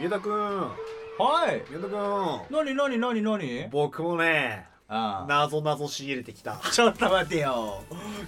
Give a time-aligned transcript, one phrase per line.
[0.00, 0.66] 宮田くんは
[1.52, 1.62] い。
[1.68, 5.26] 宮田くんなになになになに僕もねああ。
[5.28, 6.56] 謎謎仕入れてきた。
[6.72, 7.82] ちょっと待ってよ。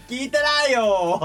[0.08, 1.18] 聞いてないよ。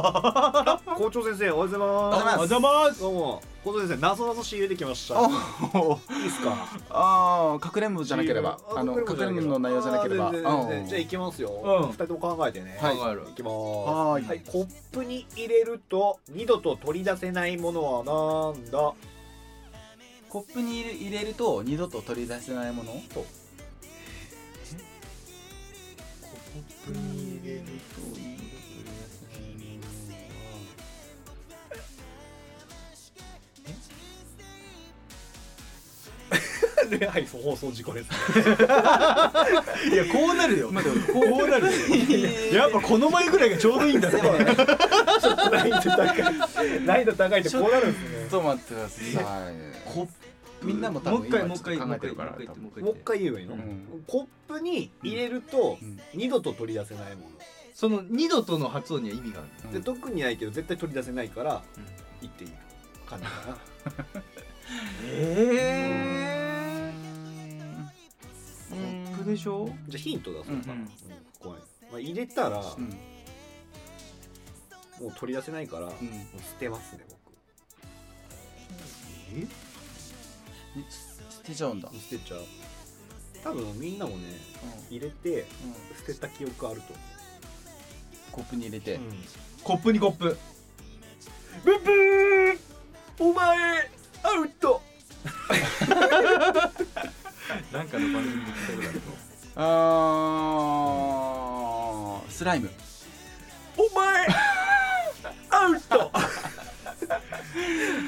[0.96, 1.86] 校長先生おはようございます。
[1.86, 3.02] おはようございます。
[3.02, 3.42] どうも。
[3.64, 5.20] 校長先生謎謎仕入れてきました。
[5.22, 6.56] おいいっすか？
[6.90, 8.58] ああかくれんぼじゃなければ。
[8.74, 10.32] ああのかくれんぼの内容じゃなければ。
[10.32, 11.50] じゃあいきますよ。
[11.52, 11.88] うん。
[11.90, 12.80] 二人とも考えてね。
[12.82, 12.96] はい。
[12.98, 13.24] 考える。
[13.30, 13.54] いきます。
[13.54, 14.40] はい。
[14.52, 18.94] コップに入れると二度と取り出せないものはなんだ？
[20.30, 23.02] コップに入れると二度と取り出せないもの
[37.08, 38.10] はい放送事故です
[39.92, 40.90] いやこうなるよまあこ
[41.44, 41.72] うなるよ
[42.54, 50.08] やっぱこの前ぐらいがちょうどいいんだね難易度高い難易度高いってこうなるんですねちょっと待ってくださいコッ
[50.64, 55.78] みんなも多もう分今ちょっと一回もう一回考えてるからもう一回もう一回言えばいいの、うんコップに入れると
[56.16, 57.28] 二度と取り出せないもの、
[57.74, 61.62] その二度との発音には意味があるで特にないけど絶対取り出せないから
[62.22, 62.52] 言っていい
[63.06, 63.58] 感じかな
[65.04, 65.87] え
[69.28, 69.70] でしょ？
[69.88, 70.68] じゃあヒント出そうか。
[70.68, 70.80] な、うん。
[70.80, 70.86] うん
[71.92, 72.90] まあ、入れたら、うん。
[75.00, 76.16] もう取り出せないから、もううん捨
[76.60, 77.18] てますね僕。
[79.36, 79.46] え？
[81.30, 81.90] 捨てちゃうんだ。
[82.10, 82.42] 捨てちゃう。
[83.44, 84.24] 多分みんなもね
[84.90, 85.46] 入れて
[86.06, 86.94] 捨てた記憶あると
[88.32, 88.96] コップに入れて。
[88.96, 89.12] 思う、
[89.64, 90.38] コップにコップ。
[91.64, 92.58] ブッブー！
[93.20, 93.90] お前
[94.24, 94.82] アウト
[97.72, 99.12] なんかの番組で聞いたこと
[99.56, 99.68] ある
[102.20, 102.70] あースライム。
[103.78, 104.28] お前
[105.50, 106.12] アウト。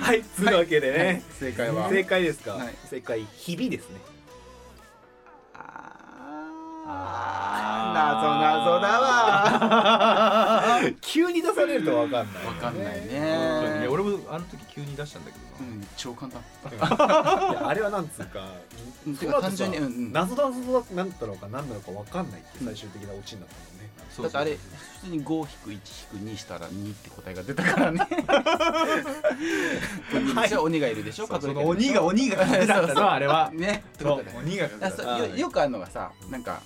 [0.01, 1.89] はいつうわけでね、正解は。
[1.89, 2.75] 正解ですか、はい。
[2.89, 3.99] 正解ひびですね。
[6.91, 10.81] あー謎謎だわ。
[11.01, 12.45] 急に出されると分かんない。
[12.45, 15.71] わかんないいねや俺もあの時急に出したんだけどな。
[15.71, 16.41] うん超簡単。
[16.71, 18.53] いやあれはなんつうか
[19.07, 20.13] うんてか単純にうんうん。
[20.13, 24.57] だ謎謎だなんだろうか何なのか分かんないって最終的なオチになったもんね、そうってあれ
[25.01, 28.07] 普通に5-1-2したら2って答えが出たからね。
[30.47, 31.53] じゃあ鬼がいるでしょそうその。
[31.53, 33.49] 数えてる鬼が鬼がだぞあれは。
[33.55, 33.83] ね。
[34.01, 34.23] よ
[35.35, 36.61] よくあるのがさなんか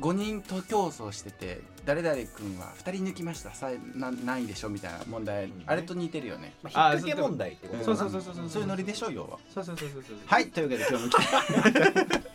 [0.00, 3.54] 5人と競争してて誰々君は2人抜きました。
[3.54, 5.62] さな何位でしょみたいな問題、うん。
[5.66, 6.52] あれと似てるよね。
[6.62, 8.48] まあ、引っ掛け問題ってことそうそうそうそうそう。
[8.50, 9.38] そういうノリでしょ要は。
[9.54, 10.16] そうそうそうそうそう。
[10.26, 12.26] はいというわけで今日も来て。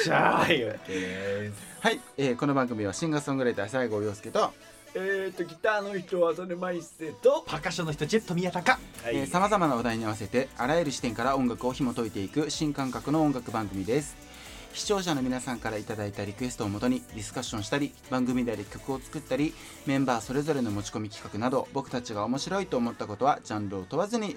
[0.00, 4.52] しゃーはい、えーこの番組はシンガーソングライター西郷陽介と
[4.94, 9.26] えーとギターの人はそれマイステとパーカッションの人ジェット宮高はい。
[9.26, 14.16] さまざまな話題に合わせてあらゆる視点から音楽を紐解いていく新感覚の音楽番組です
[14.74, 19.54] 視聴者の皆さんからいただいたリクエストをもとにディスカッションしたり番組内で曲を作ったり
[19.86, 24.36] メンバーそれぞれの持ち込み企画など僕たちが面白いと思ったことはジャンルを問わずに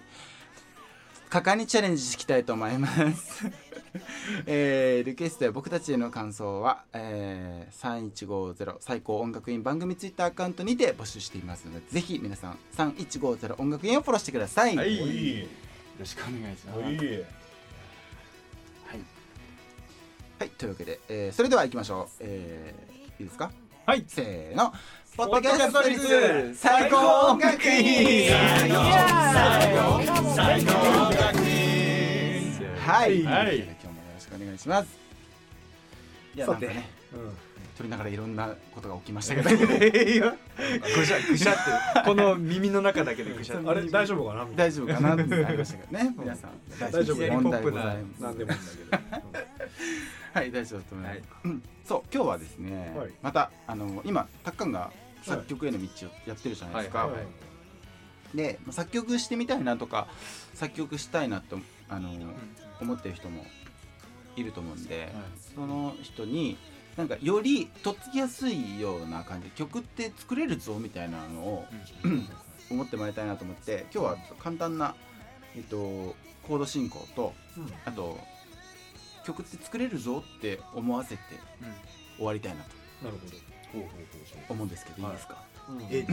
[1.29, 3.51] 果敢にチャレンジしていきたいと思います、
[4.45, 15.39] えーリクエストや僕たちへの感想は、えー3150最高音楽院番組ツイッターアカウントにて募集していますのでぜひ皆さん3150音楽院をフォローしてください、はい。
[15.39, 15.47] よ
[15.99, 16.79] ろしくお願いします。
[16.79, 17.46] はい、
[20.39, 23.51] はい、というわけで、えーそれでは行きましょう、えーいいですか？
[23.85, 24.03] はい。
[24.07, 24.71] せーの。
[25.15, 26.97] ポッドキキャストト率率最高
[27.31, 28.29] 音楽院。
[32.85, 33.17] はい、はい。
[33.17, 33.23] とい。
[33.23, 34.89] うわけで今日もよろしくお願いします。
[36.35, 37.33] いやなんかねうん。
[37.75, 39.49] 撮りながらいろんなことが起きましたけど。
[39.49, 41.61] ぐしゃぐしゃって。
[42.05, 43.67] この耳の中だけでぐしゃって。
[43.69, 44.45] あれ大丈夫かな？
[44.55, 46.13] 大丈夫かなってなりましたけどね。
[46.19, 46.51] 皆さん。
[46.91, 47.17] 大丈夫。
[47.41, 48.21] 問題ございなます。
[48.21, 48.61] なんでもいいん
[48.91, 49.23] だけど、
[50.33, 51.23] はい大丈夫だと思います、はい。
[51.45, 51.63] うん。
[51.85, 53.11] そう今日はですね、はい。
[53.21, 54.91] またあの今タッカンが
[55.23, 57.11] 作曲への道をやってるじゃないですか、はい。
[57.13, 58.37] はい。
[58.37, 60.07] でまあ作曲してみたいなとか
[60.53, 61.59] 作曲したいなと
[61.89, 62.11] あの、
[62.81, 63.45] 思ってる人も
[64.35, 65.13] いると思うんで、
[65.55, 66.57] その人に
[66.97, 71.65] なんかよりとっつきやすいような感じで曲って作れるぞみたいなのを
[72.69, 74.95] 思ってもらいたいなと思って今日は簡単な、
[75.55, 75.77] えっと、
[76.43, 77.71] コード進行とうん。
[77.85, 78.17] あと
[79.27, 81.21] 曲って作れるぞって思わせて
[82.17, 82.69] 終わりたいなと
[83.03, 83.33] なるほど。
[83.73, 85.35] ほうほう思うんですけど、い、いですか？
[85.67, 86.07] ほうほうえ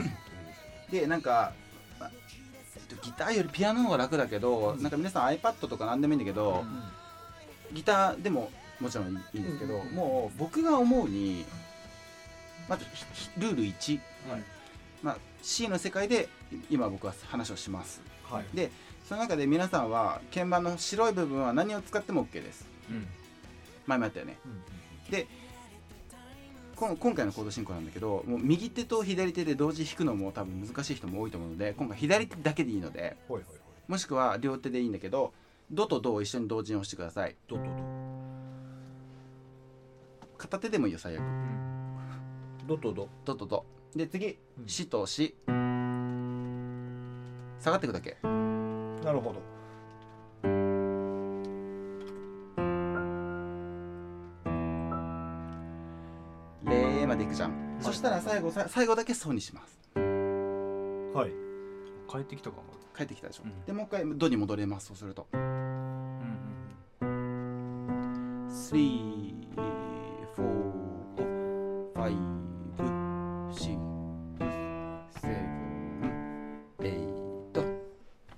[0.90, 1.52] でなんか、
[2.00, 2.10] ま
[2.76, 6.64] えっと、ギターよりピアノの方が楽だけど、なんか皆さん iPad とか何でもいいんだけど、
[7.72, 8.50] ギターでも
[8.80, 9.92] もちろんいいんですけど、うん。
[9.92, 11.44] もう僕が思うに
[12.68, 12.84] まず
[13.38, 14.42] ルール1、はい。
[15.02, 16.28] まあ、C の世界で
[16.68, 18.02] 今僕は話をします。
[18.24, 18.44] はい。
[18.56, 18.70] で
[19.08, 22.66] その中で皆さんは鍵盤の白い部分は何を使っても OK です。
[22.68, 22.73] うん
[23.86, 24.38] 前もやったよね。
[25.10, 25.26] で
[26.76, 33.16] 今回のコード進行なんだけどもう右手と左手で同時弾くのも多分難しい人も多いと思うので今回左手だけでいいので
[33.86, 35.32] もしくは両手でいいんだけど
[35.70, 37.36] ドとドを一緒に同時に押してください。
[37.48, 37.62] ドド
[40.36, 41.22] 片手でもいいよ最悪。
[42.66, 43.64] ドドドドとド
[43.94, 44.68] で次うん。
[44.68, 45.34] シとシ
[47.60, 48.18] 下がっていくだけ。
[48.22, 49.53] なるほど
[57.14, 59.78] までいくじゃん、そしたら最後さ最後だけソにします。
[59.94, 61.30] はい。
[62.10, 62.64] 帰ってきたかも。
[62.96, 63.64] 帰ってきたでしょ、うん。
[63.64, 65.28] でもう一回ドに戻れますそうすると。
[65.32, 65.40] うん
[68.50, 68.76] 3
[69.56, 69.64] 4
[70.36, 70.42] 5
[71.94, 72.08] 6
[74.38, 75.08] 7
[76.78, 77.78] 8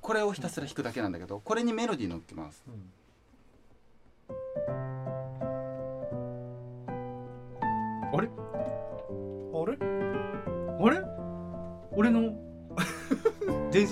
[0.00, 2.62] これをひたすら弾くだけなんだけどこれにメロディー乗っけます。
[2.69, 2.70] あ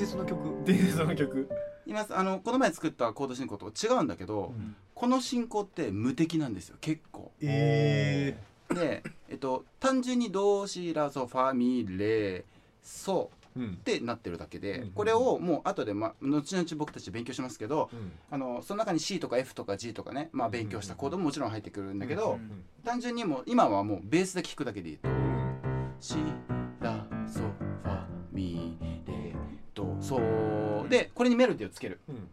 [0.04, 0.64] 説の曲。
[0.64, 1.48] 伝説の曲。
[1.86, 4.76] 今あのこの前作ったコード進行と違うんだけど、ん。
[4.94, 6.76] この進行って無敵なんですよ。
[6.80, 7.32] 結構。
[7.40, 8.36] え
[8.72, 12.44] で、えっと、単純にドシラソファミレ
[12.82, 14.90] ソえうんってなってるだけで、うん。
[14.90, 18.12] これをもう後で、ま、後々僕たち勉強しますけどうん。
[18.30, 22.64] あのその中に C とか F とか G とかね、まあ、勉強したコードももちろん入ってくるんだけど、うん。
[22.84, 25.08] 単純にもう今はもうベースで弾くだけでいいと。
[25.08, 26.53] う
[30.04, 31.98] ドソでこれにメロディーをつける。
[32.08, 32.28] うん。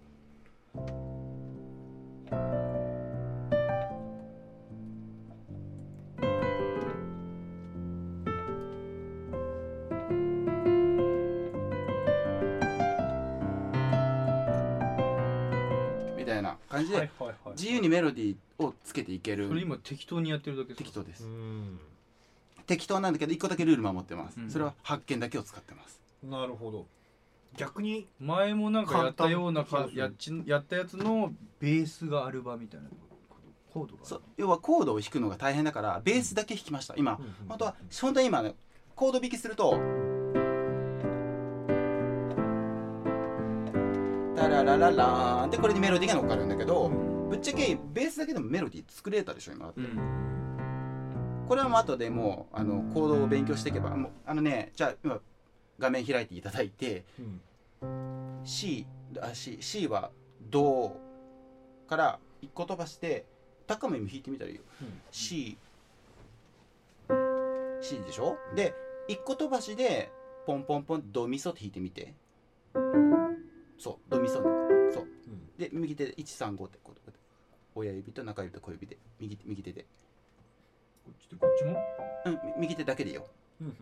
[16.18, 17.10] みたいな感じで、
[17.56, 19.48] 自由にメロディーをつけていける。
[19.48, 21.80] それ今適当にやってるだけ適当です、うん。
[22.68, 24.52] 適当なんだけど1個だけルール守ってます、うん。
[24.52, 26.02] それは発見だけを使ってます。
[26.24, 26.86] なるほど
[27.58, 32.88] 逆に前もなんかやったようなかやっちやったやつのベースがアルバみたいな
[33.74, 34.06] コードが。
[34.06, 38.56] そう要はコードを弾くのが大変だからベースだけ弾きました今、うんうん本当は本当は今ね
[38.96, 39.80] コード弾きすると
[44.36, 45.50] タララララーン。
[45.52, 51.46] でこれにメロディーが乗っかるんだけど、ぶっちゃけベースだけでもメロディー作れたでしょ今だって、うん。
[51.48, 55.20] これはもう後でもうあのコードを勉強していけばもうあのねじゃあ今
[55.82, 57.04] 画面開いていただいて
[57.82, 58.42] うん。
[58.46, 58.86] C
[59.20, 60.12] あ C, C は
[60.50, 60.96] ド
[61.88, 63.26] から一個飛ばして
[63.68, 64.62] タッカも今弾いてみたらいいよ。
[65.12, 65.58] C
[67.82, 68.38] C でしょ？
[68.56, 68.74] で
[69.08, 70.12] 一個飛ばしで
[70.46, 72.14] ポンポンポンドミソって弾いてみて。
[73.80, 74.46] そうドミソね。
[74.94, 75.04] そう。
[75.04, 75.58] うん。
[75.58, 77.12] で右手で135ってこう
[77.74, 79.86] 親指と中指と小指で右手右手で。
[81.06, 81.80] こっちでこっちも？
[82.26, 83.26] うんみ右手だけでいいよ。
[83.62, 83.76] うんうん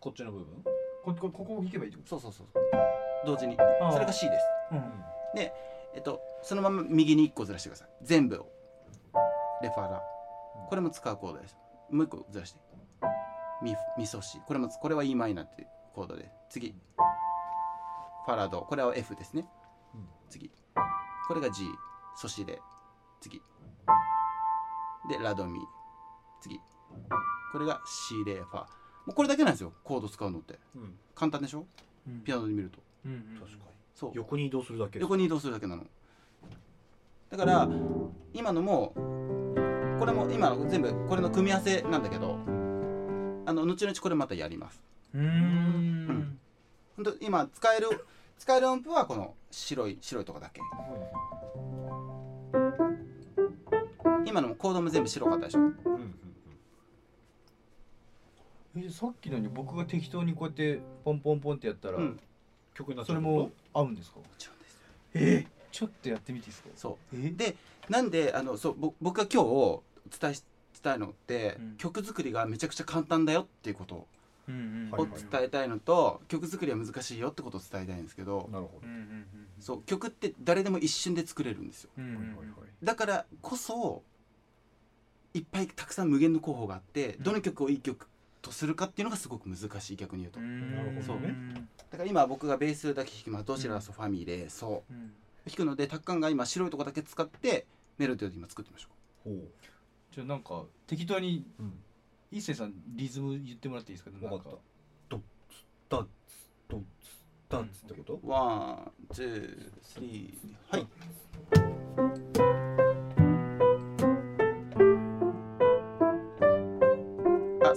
[0.00, 0.64] こっちの部分？
[1.04, 2.64] ここここを弾けばいいってこそうそうそうそう。
[3.26, 3.56] 同時に。
[3.92, 4.44] それが C です。
[4.70, 4.92] とうん。
[5.38, 5.52] え
[5.98, 7.88] っとそのまま右に1個ずらしてください。
[8.02, 8.48] 全部を。
[9.62, 10.02] レファラ
[10.68, 11.56] これも使うコードです。
[11.90, 12.60] もう1個ずらして。
[13.62, 14.40] ミミソシ。
[14.46, 16.30] これもこれは e マイナーっていうコードで。
[16.50, 16.74] 次。
[18.26, 18.62] ファラド。
[18.62, 19.46] これは F ですね、
[19.94, 20.08] うん。
[20.28, 20.50] 次。
[21.28, 21.64] これが G
[22.16, 22.60] ソシレ
[23.20, 23.40] 次。
[25.08, 25.60] でラドミ。
[26.40, 26.60] 次
[27.56, 28.66] これが C レファ
[29.06, 30.58] もうこれだけなんですよコード使うのって。
[30.74, 31.64] うん簡単でしょ？
[32.06, 32.20] うん。
[32.22, 32.78] ピアノで見ると。
[33.06, 33.20] うんうん。
[33.40, 33.60] 確かに
[33.94, 34.10] そう。
[34.12, 34.48] 横に。
[34.48, 35.86] 移動するだけ横に移動するだけなの。
[37.30, 37.66] だから
[38.34, 38.92] 今のも
[39.98, 42.34] これも今の全部これの組み合わせなんだけど
[43.46, 44.82] あの後々これまたやります。
[45.14, 46.38] うーん。
[46.96, 48.04] ほんと今使える
[48.36, 50.60] 使える音符はこの白い白いとこだけ。
[54.26, 55.60] 今のもコードも全部白かったでしょ？
[55.60, 55.85] うんうんうん
[58.76, 62.20] えさっきのに僕が適当にこうやってポンポンポンってやったら、うん。
[62.74, 64.18] 曲になっちゃうそれも合うんですか？
[64.18, 64.78] もちろんです
[65.14, 66.68] えちょっとやってみていいですか？
[66.76, 67.30] そえ？
[67.32, 67.56] うで
[67.88, 69.80] なんであのそうぼ僕が今日
[70.20, 70.42] 伝えし
[70.82, 71.74] たいのって、うん。
[71.78, 74.06] 曲作りがめちゃくちゃ簡単だよっていうこと。
[74.48, 75.00] うんうん。
[75.00, 78.86] を伝えたいのと曲作りは難しいよってことを伝えたいんですけどなるほど。
[78.86, 79.26] うんうん
[79.58, 81.90] そう曲って誰でも一瞬で作れるんですよ。
[81.96, 82.50] うんうんうんはいはいはい
[82.84, 84.02] だからこそ
[85.32, 87.22] いっぱいたくさん無限の候補があってうん。
[87.22, 88.06] どの曲をいい曲
[88.46, 90.40] とするかっていうのがすごく難しい逆に言うと。
[90.40, 90.74] うん。
[90.74, 91.34] なるほどね。
[91.90, 94.92] だから今僕がベースだけ弾きますどちらソファミレそう。
[94.92, 95.12] うん。
[95.46, 97.66] 弾くのでたっくんが今白いとこだけ使って
[97.98, 99.48] メロディーを今作ってみましょう。
[100.12, 101.72] じゃあなんか適当にうん
[102.30, 104.10] 一星さんリズム言ってもらっていいですか？
[104.10, 104.58] なんかわかった。
[105.08, 105.26] ドッツ
[105.88, 106.08] ダッツ
[106.68, 106.86] ドッツ
[107.48, 108.20] タッツってこと？
[108.24, 110.76] one two three。
[110.76, 111.65] はい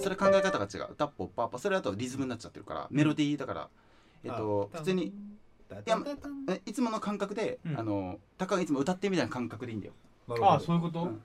[0.00, 0.94] それ考え方が違う。
[0.96, 1.58] タッポッパッパ。
[1.58, 2.88] それだとリズムになっちゃってるから。
[2.90, 3.68] メロディーだから。
[4.24, 5.14] えっとあ普通に
[5.68, 5.98] タいや
[6.66, 7.78] いつもの感覚で、うん。
[7.78, 9.92] あの高がいつも歌ってるみたいな感覚でいいんだよ。
[10.28, 10.52] なるほど。
[10.54, 11.22] あそういうこと、うん。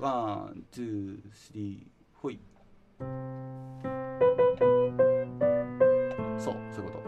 [0.00, 2.38] one two three ほい
[6.38, 6.99] そうそういうこと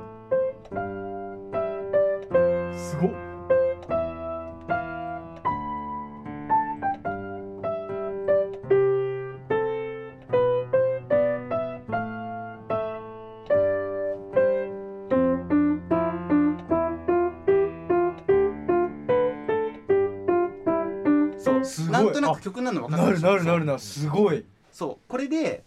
[22.42, 24.44] 曲なの分かなるなるなるななすごい。
[24.70, 25.08] そう。
[25.08, 25.64] これで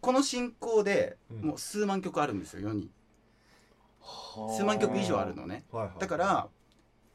[0.00, 1.48] この進行でうん。
[1.48, 2.90] もう数万曲あるんですよ世に。
[4.56, 5.64] 数万曲以上あるのね。
[5.72, 5.98] はいはい。
[5.98, 6.48] だから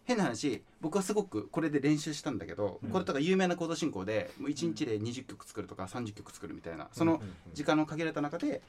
[0.06, 2.90] 変な話僕はすごくこれで練習したんだけど、うん。
[2.90, 7.34] これとか有名なコード進行でもう1日で20曲作るとか30曲作るみたいなそのうんうんうん。
[7.54, 8.62] 時間の限られた中で、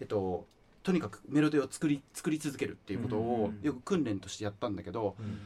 [0.00, 0.46] えっと、
[0.82, 3.66] とにかくメロディーを作り作り続けるっていうことをうん。
[3.66, 5.38] よく訓練としてやったんだけどうん。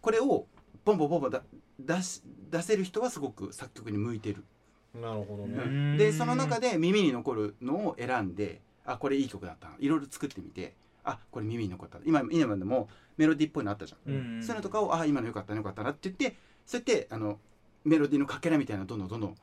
[0.00, 0.46] これを
[0.90, 1.42] ボンボンボンボンだ
[1.78, 4.44] 出し出せる人はすごく作曲に向いてる。
[4.94, 5.96] なるほどうねん。
[5.96, 9.74] でその中で耳に残るのを選んであこれいい曲だったな。
[9.78, 11.98] いろいろ作ってみてあこれ耳に残った。
[12.04, 14.42] 今今でもメロディーっぽいのあったじゃん、うん。
[14.42, 17.38] そういうのとかをあ今のよかったねよかったなって言ってそうやってあの
[17.84, 19.34] メロディーのかけらみたいなのどんどんどんどん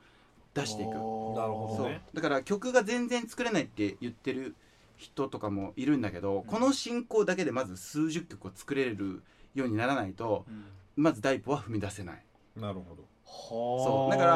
[0.53, 0.89] 出していく。
[0.89, 1.89] なるほどそう。
[1.89, 4.55] ねだから曲が全然作れないって言ってる
[4.97, 9.21] 人とかもいるんだけど、この進行だけでまず数十曲を作れる
[9.53, 10.65] ようにならないとうん
[10.97, 12.23] まず第一歩は踏み出せない。
[12.55, 13.03] なるほど。
[13.23, 14.11] そう。
[14.11, 14.35] だから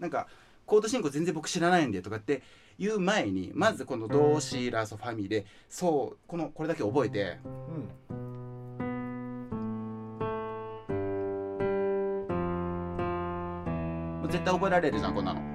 [0.00, 0.26] なんか
[0.66, 2.42] コード進行全然僕知らないんでとかって
[2.78, 7.38] 言う前にまずこのドシラソファミでそうこのこれだけ覚えて。
[7.44, 7.88] うん。
[14.22, 15.53] もう絶対覚えられるじゃんこんなの。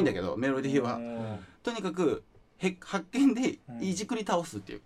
[0.00, 0.98] いいんだけどメロディーは。
[1.62, 2.22] とにかく
[2.58, 4.80] へ発見でいじくり倒すっていう。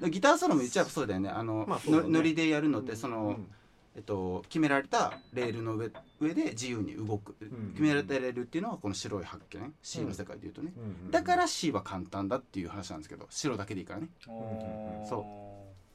[0.00, 1.28] もギターソロも言っちゃえばそうだよね。
[1.28, 1.96] あの、まあね。
[1.96, 3.48] のノリでやるのってうその、うん。
[3.96, 7.72] えっと、決められたレールの上上で自由に動く、ん。
[7.72, 10.84] 決められたレールっていうのはこの白い発見？C の世界でいうとね、うん。
[11.06, 11.10] うん。
[11.10, 14.08] だから C は簡単だっていう話なんですけど白だけでいいからね。
[14.24, 15.08] そう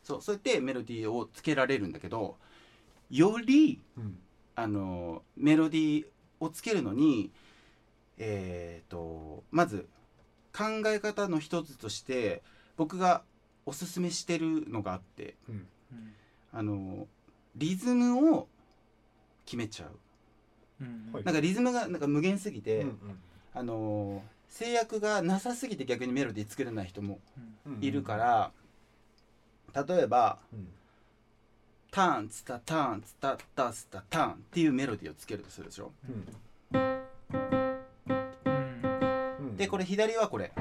[0.03, 0.21] そう。
[0.21, 0.35] そう。
[0.35, 2.35] やってメロディーをつけられるんだけど
[3.09, 4.17] よりうん。
[4.57, 6.05] あのメロディー
[6.39, 7.31] をつけるのに
[8.17, 9.87] えっ、とまず
[10.55, 12.41] 考え方の一つとして
[12.77, 13.23] 僕が
[13.65, 15.67] おすすめしてるのがあってうん。
[16.53, 17.07] あの
[17.55, 18.47] リズムを
[19.45, 20.83] 決めちゃう。
[21.13, 21.23] はい。
[21.23, 22.97] なんかリズムがなんか無限すぎて、うん
[23.53, 27.19] あの制約がなさすぎて逆にメロディー作れない人も
[27.65, 27.79] うん。
[27.81, 28.51] いるから、
[29.85, 30.67] 例えばうん
[31.91, 35.91] 「ターンツタターンツタタスタターン」っていうメロディーをつけるとするでしょ。
[36.07, 36.25] うん
[39.55, 40.51] でこれ左はこれ。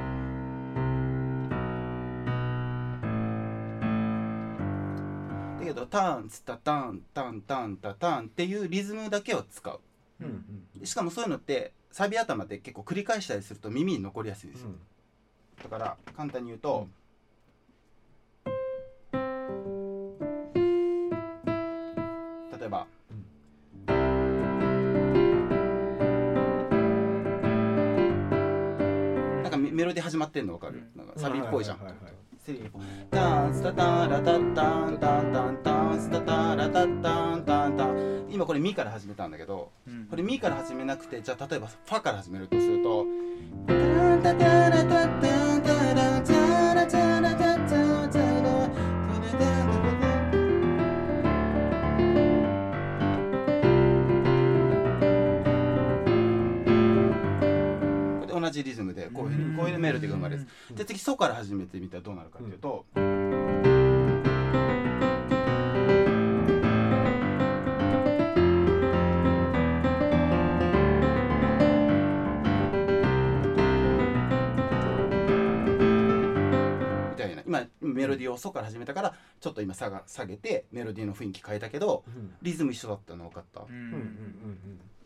[5.58, 9.80] だけど「ターンツタターンタンタンタタン」っていうリズムだけを使う。
[10.20, 14.68] うんうんしかもそういうのってサビ頭で結構繰り返したりすると耳に残りやすいんですよ。
[14.68, 14.80] うん
[15.62, 17.03] だから簡単に言うと、例え
[30.14, 31.78] 始まってんの分かる、なんかサビっぽいじゃん。
[33.10, 39.72] タンスタタラタッタンタンタンタンスタタラタッタンタンタン今これミから始めたんだけど
[40.10, 43.06] これミから始めなくてじゃあ例えばファから始めるとすると
[43.66, 43.74] タ
[44.16, 45.33] ンタタラタッタン
[58.54, 60.46] じリズムでこういうふうにこういうメロディーが生まれる。
[60.72, 63.00] じゃあ次「ソ」から始めてみたらどうなるかっていうと、み
[77.16, 77.42] たいな。
[77.44, 82.34] 今メロディーを「ソ」から始めたからちょっと今下が下げてメロディーの雰囲気変えたけどうん。
[82.42, 83.76] リズム一緒だったの分かった、うん。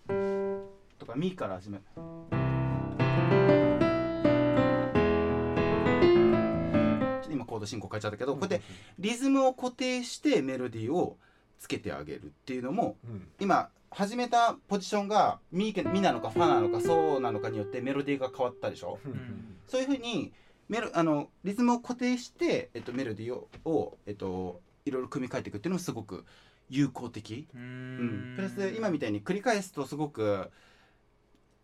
[0.09, 1.81] うんとか「ミ」から始め
[7.31, 8.67] 今コード進行変えちゃったけど、こうやって
[8.99, 11.17] リズムを固定してメロディーを
[11.59, 13.29] つけてあげるっていうのもうん。
[13.41, 18.99] 今始めたポジションがミミなのかファなのかソなのかによってメロディーが変わったでしょ？
[19.05, 19.57] うん。
[19.67, 20.33] そういうふうに
[20.69, 26.27] メロあのリズムを固定して、えっと、メロディーをを、えっと、いろいろ組み替えていくっていうのもすごく
[26.69, 28.33] 有効的、ううん。
[28.35, 28.37] ん。
[28.37, 30.51] プラス今みたいに繰り返すとすごく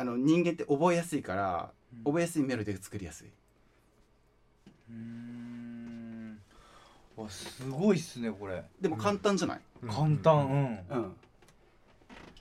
[0.04, 1.70] あの人間って覚えやすいから
[2.04, 3.28] 覚えやすいメロディーが作りやすい。
[4.90, 6.38] うん。
[7.16, 8.62] わすごいっすねこれ。
[8.82, 10.46] でも簡単じゃない、簡単。
[10.90, 10.98] うん。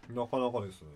[0.09, 0.15] うん。
[0.15, 0.87] なかなかですね。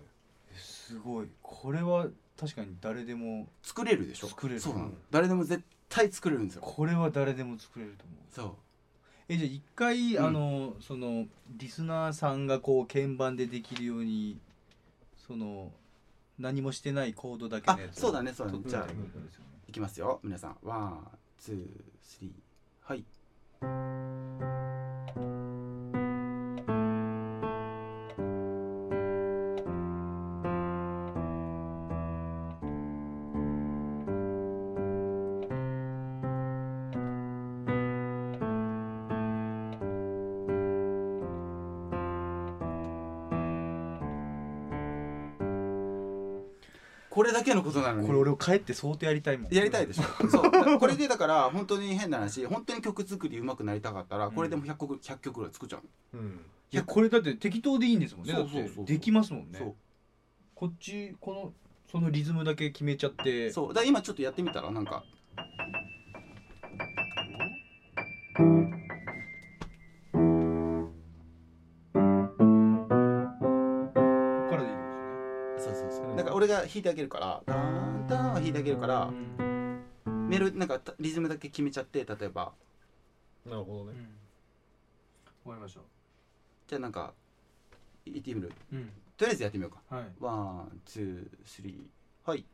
[0.58, 1.28] すごい。
[1.42, 2.06] これは
[2.38, 4.26] 確かに誰でも作れるでしょ？
[4.28, 4.60] 作れる。
[4.60, 6.62] そうなの、うん誰でも絶対作れるんですよ。
[6.62, 8.50] これは誰でも作れると思う。
[8.50, 8.56] そう。
[9.30, 10.26] えじゃあ一回、うん。
[10.26, 11.24] あのその
[11.56, 14.38] リスナーさんがこう鍵盤でできるように
[15.26, 15.72] その
[16.38, 18.60] 何もしてないコードだけのやつあそうだねそうだね。
[18.66, 19.26] じゃあ取ってみてくれたん。
[19.26, 20.20] ですよねいきますよ。
[20.22, 20.56] 皆さん。
[20.62, 21.08] one
[21.38, 22.32] two three。
[22.82, 24.67] はい
[47.18, 48.06] これだけのことなのに。
[48.06, 49.52] これ俺を帰って相当やりたいもん。
[49.52, 50.04] やりたいでしょ。
[50.30, 50.78] そう。
[50.78, 56.40] これでだから本当に変な話本当に曲作り上手くなりたかったらこれでも100曲 ,100 曲ぐらい作っちゃううん。
[56.70, 58.34] いやこれだって適当でいいんですもんね。
[58.34, 58.68] だっそうそう。
[58.72, 59.74] そうできますもんね。
[60.54, 61.52] こっちこの
[61.90, 63.50] そのリズムだけ決めちゃって。
[63.50, 63.74] そう。
[63.74, 65.02] だ今ちょっとやってみたらなんか
[76.76, 78.04] いてあげるからダー。
[78.04, 79.10] ンダーンは弾いてあげるから
[80.06, 82.52] メロなんかリズムだけ決めちゃって例えば。
[83.46, 83.98] なるほどね。
[85.44, 85.80] わかりました。
[86.66, 87.14] じゃあなんか
[88.04, 88.52] 言ってみる？
[88.72, 88.90] うん。
[89.16, 89.96] とりあえずやってみようか。
[89.96, 90.04] はい。
[90.20, 92.44] one two three はい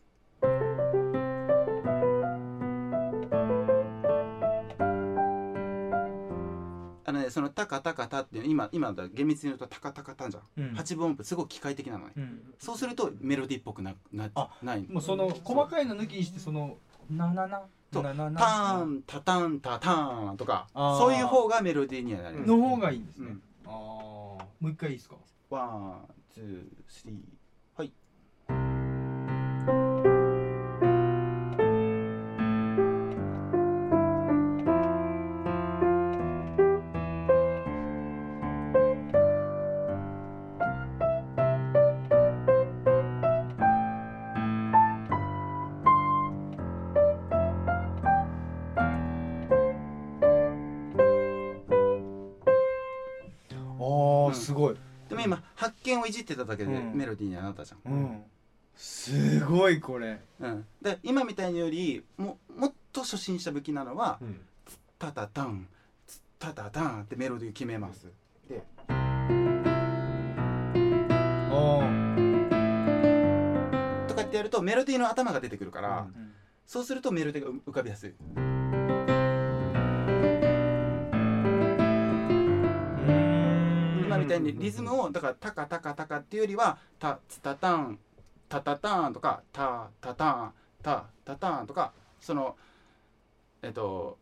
[7.34, 10.74] そのタカタカタって今今だ厳密に言うとタカタカタじゃん、うん。
[10.76, 12.54] 八分音符すごく機械的なのね、うん。
[12.60, 14.86] そうするとメロディーっぽくななあない。
[14.88, 16.76] もうその細かいの抜きにしてその
[17.10, 18.02] なななそう。
[18.04, 22.48] なななターンタタンタターンとかそういう方がメロディーにはなります。
[22.48, 23.26] の方がいいんですね。
[23.30, 23.42] うん。
[23.66, 25.16] ああもう一回いいですか？
[25.50, 27.16] one two three
[55.64, 56.94] 発見をいじってただけでうん。
[56.94, 58.22] メロディーにはなったじゃん、うん。
[58.76, 60.20] すごいこれ。
[60.40, 64.40] うん、で今みたいによりももっと初心者向きなのはうん
[64.98, 65.66] 「タタタン
[66.06, 68.12] ツタタタン」ってメロディー決めます。
[68.48, 69.26] であ
[74.08, 76.32] とかってやるとメロディーの頭が出てくるから、うん。
[76.66, 78.14] そうするとメロディーが浮かびやすい
[84.24, 87.98] みたいにリズムをだからタカタカタカっていうよりはタツタタン
[88.48, 92.56] タタタンとかタタタンタタタンとかその
[93.62, 94.18] えっと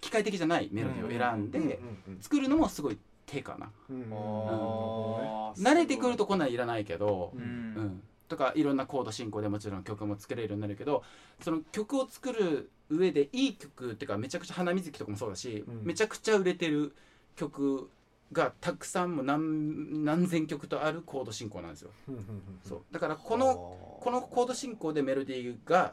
[0.00, 3.70] 機械的じゃないメロディーを選んでうん作るのもすごい手かな。
[3.88, 11.02] 慣れてくるとこんなんいらないけどう、うんん、とかいろんなコード進行でもちろん曲も作れるようになるけど
[11.40, 15.84] その曲を作る上でいい曲っていうかめちゃくちゃ花水木とかもそうだし、うん。
[15.84, 16.94] めちゃくちゃ売れてる
[17.36, 17.88] 曲
[18.32, 21.90] がたくさんも何何千曲とあるコード進行なんですよ。
[22.08, 22.26] うんうんうん
[22.66, 22.82] そう。
[22.90, 25.92] だからこのこのコード進行でメロディーが、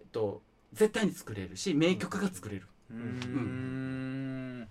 [0.00, 2.66] えっと、絶対に作れるし名曲が作れる。
[2.90, 4.68] うーん。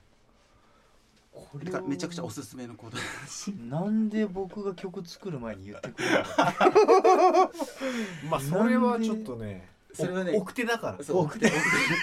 [1.32, 2.98] これをだからめちゃくちゃおすすめのコード。
[3.76, 6.24] なんで僕が曲作る前に言ってくれるの？
[8.30, 11.04] まあそれはちょっとねそれはねお奥手だから。
[11.04, 11.18] そう。
[11.26, 11.52] 送って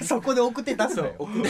[0.03, 1.49] そこで送って出すそう送って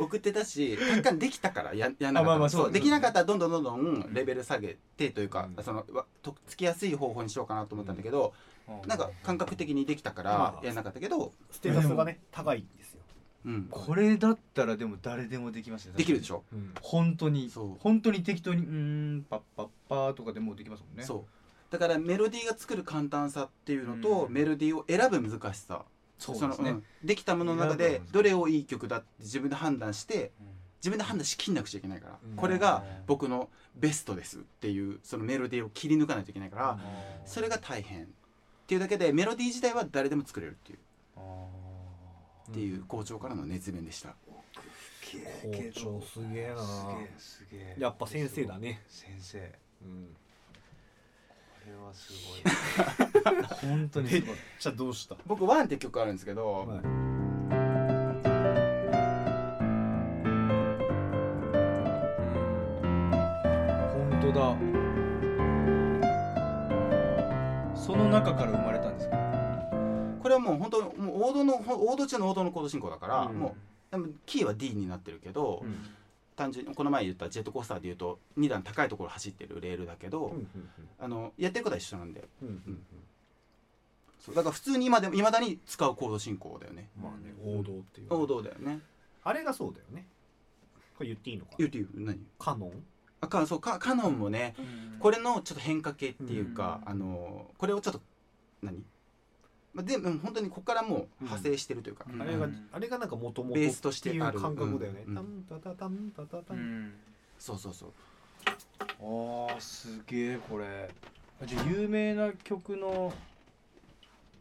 [0.00, 5.64] 送ってたし 若干できたからややんなかったできなかったらどんどんどんどんレベル下げてというか、うん。
[5.64, 8.32] そのわとっつきやすい方法にしようかなと思ったんだけど、
[8.68, 8.88] うん。
[8.88, 13.00] なんか感覚的にできたからまあやんなかったけど、ステータスがね高いんですよ。
[13.42, 16.74] うん、これだったらでも誰でもできますねできるでしょ、うん。
[16.82, 17.76] 本当にそう。
[17.80, 21.04] 本当に適当にうーんパッパッパーとかでもうできますもんね。
[21.04, 21.72] そう。
[21.72, 24.32] だからメロディーが作る簡単さっていうのと、うん。
[24.32, 25.84] メロディーを選ぶ難しさ
[26.20, 26.72] そうですね。
[26.72, 26.84] のん。
[27.02, 30.32] できたものの中でどれをいい曲だって自分で判断して
[30.78, 32.36] 自分で判断しきんなくちゃいけないから、うん。
[32.36, 36.78] これが僕のベストですっていうそのメロディーを切り抜かないといけないから、
[37.24, 38.06] それが大変っ
[38.66, 40.78] ていうだけでメロディー自体は誰でも作れるっていう
[42.50, 44.16] っていう校長からの熱弁でした、校
[45.72, 46.62] 長すげえな。
[46.62, 47.76] すげえすげえ。
[47.78, 48.82] やっぱ先生だね。
[48.88, 49.38] 先生。
[49.38, 50.16] こうん
[51.70, 53.66] れはすごい。
[53.70, 54.36] 本当にすごい。
[54.58, 55.16] じゃあどうした？
[55.26, 56.80] 僕「ワンって曲あるんですけど、はい。
[63.92, 64.56] 本当だ。
[67.76, 69.16] その中から生まれたんですか？
[70.22, 73.38] これはもう本当もう王道の王道中の王道のコード進行だから、うん。
[73.38, 75.76] もうでもキーは D になってるけど、うん
[76.40, 80.48] 単純にこの前言ったジェットコースターで言うと2段高いところ走ってるレールだけど、うん
[80.98, 82.82] あのやってることは一緒なんでうんうんうん。
[84.18, 84.34] そう。
[84.34, 86.88] だから普通に今でも未だに使うコード進行だよね。
[86.98, 88.06] まあね王道っていう。
[88.08, 88.80] 王道だよね。
[89.22, 90.06] あれがそうだよね。
[90.96, 91.52] これ言っていいのか？
[91.58, 92.18] 言うていう何？
[92.38, 92.72] カノン？
[93.20, 94.54] あかそうかカノンもね
[94.98, 96.92] これのちょっと変化系っていうか、うん。
[96.92, 98.00] あのこれをちょっと
[98.62, 98.82] 何？
[99.72, 102.22] まあでも本当にここからもう派生してるというか、うん。
[102.22, 102.68] あれがうん。
[102.72, 104.40] あれがなんかもともとベースとしてっていうある。
[104.40, 105.04] 感覚だよね。
[105.06, 106.56] うんタンタタタンタタタン。
[106.56, 106.92] うん。
[107.38, 107.90] そうそうそう。
[109.00, 110.90] あーすげえこれ。
[111.46, 113.12] じゃあ有名な曲の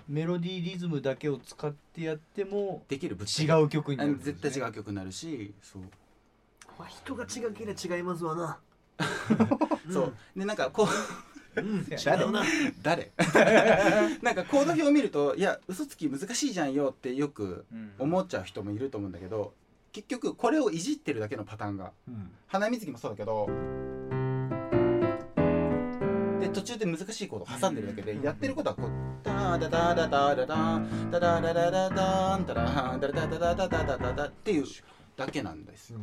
[0.08, 4.18] メロディーリズムだけを使ってやってもできる違う曲になるね。
[4.20, 5.84] 絶対違う曲になるしそう。
[6.78, 8.60] まあ人が違けりゃ違いますわな。
[9.92, 10.14] そう。
[10.36, 10.88] でなんかこう
[11.60, 12.44] うん違違うな。
[12.82, 13.12] 誰？
[14.22, 17.92] なんかコード表を見るといや嘘つき難しいじゃんよってよくうん。
[18.00, 19.54] 思っちゃう人もいると思うんだけど
[19.92, 22.32] 結局これをいじってるだけのパターンがうん。
[22.48, 23.48] 花水木もそうだけど
[26.40, 28.24] で途中で難しいコードを挟んでるだけでうん。
[28.24, 28.90] やってることはこう
[29.24, 34.66] ダーダダダダダダンダダダダダダンダダンダダダダダダダダダっていう
[35.18, 36.00] だけなんですよ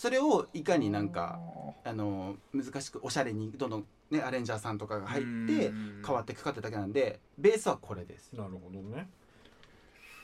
[0.00, 1.38] それをいかになんか
[1.84, 9.10] あの難しくおしゃれにどんどんねアレンジャーさんとかが入って変わっていくかってだけなんでベースはこれです、なるほどね。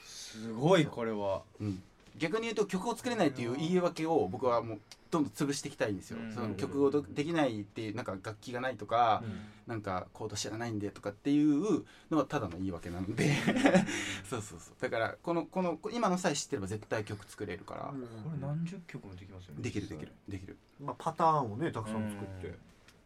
[0.03, 1.43] すごいこれは。
[1.61, 1.83] うん、
[2.19, 4.79] 逆に言うと曲を作れないっていう言い訳を僕はもう
[5.11, 6.33] どんどん潰していきたいんですよ、うん。
[6.33, 9.23] その曲をどできないっていうなんか楽器がないとか、
[9.67, 13.33] なんかコード知らないんでとかっていうのはただの言い訳なんで。
[14.29, 14.75] そうそうそう。
[14.81, 17.95] だからこのこの今のさえ知ってれば絶対曲作れるから、こ
[18.33, 19.63] れ何十曲もできますよね。
[19.63, 20.57] できるできるできる。
[20.83, 22.59] まあパターンをねたくさん作って。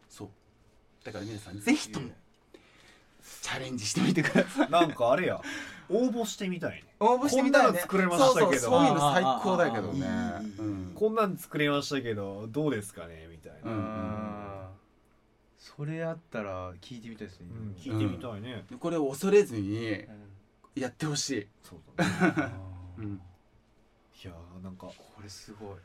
[0.09, 0.29] そう。
[1.05, 2.11] だから皆さんぜひとも
[3.43, 4.71] チャレンジしてみてください。
[4.71, 5.41] なんかあれや。
[5.89, 6.85] 応募してみたいね。
[7.01, 7.73] 応募してみたいね。
[7.73, 8.45] こんなの作れましたけど。
[8.45, 10.07] そうそうそういうの最高だけどね。
[10.95, 13.27] こんなん作れましたけどどうですかね？
[13.31, 14.41] みたいな、うん
[15.57, 17.47] それあったら聞いてみたいですね。
[17.51, 20.83] うん聞いてみたいね、これを恐れずにうん。
[20.83, 22.53] やってほしい、そうだね。
[22.99, 25.77] うん、いやーなんかこれすごい。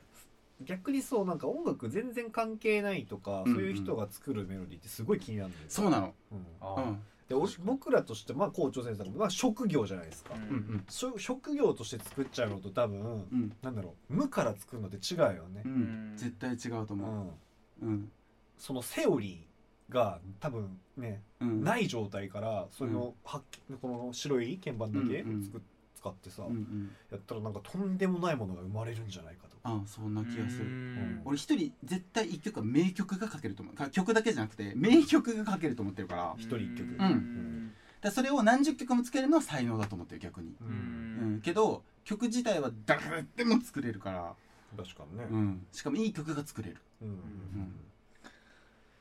[0.62, 6.84] 逆にそうなんか音楽全然関係ないとか、うんそういう人が作るメロディーってすごい気になるんだよそうなの、うん。
[6.84, 10.42] うん、で俺僕らとしてまあ校長先生とか、まあ、職業じゃないですか、うん。
[10.42, 10.86] うんうん。
[10.88, 13.00] しょ職業として作っちゃうのと多分、
[13.32, 13.56] うん。
[13.62, 15.64] なんだろう無から作るのって違うよね。
[15.66, 17.36] う、ん、絶対違うとうん思
[17.82, 17.86] う。
[17.86, 18.12] うん、
[18.58, 23.42] そのセオリーが多分ね、うん、ない状態からその、は
[23.82, 25.52] この白い鍵盤だけうんうん。
[25.96, 26.92] 使ってさ、うんうん。
[27.12, 30.66] やったらなんかとんでもないものが生まれるんじゃないかとあそんな気がする。
[30.66, 31.22] うん。
[31.26, 33.76] 俺一人絶対一曲は名曲が書けると思う。
[33.76, 36.36] か曲だけじゃなくて名曲が書けると思ってるから。
[36.38, 36.96] 一人一曲。
[37.00, 37.74] うん。
[38.02, 41.36] らそれを何十曲もつけるのは才能だと思ってる逆に、ううん。
[41.38, 44.36] ん、けど曲自体は誰でも作れるから、
[44.78, 46.78] 確かにね、うん、しかもいい曲が作れる。
[47.02, 47.10] うん。
[47.10, 47.76] うん。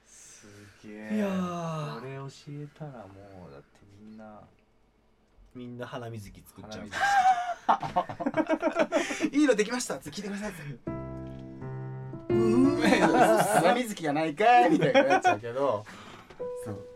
[0.06, 0.46] す
[0.82, 1.16] げえ。
[1.16, 2.00] いやー。
[2.00, 3.66] これ教えたらもうだって
[4.00, 4.40] みんな
[5.54, 6.86] みんな花水木作っちゃう。
[9.32, 9.94] いいのできました。
[9.94, 10.52] って聞いてください。
[13.62, 15.84] 花水木がないかいみたいになっちゃうけど。
[16.64, 16.86] そう。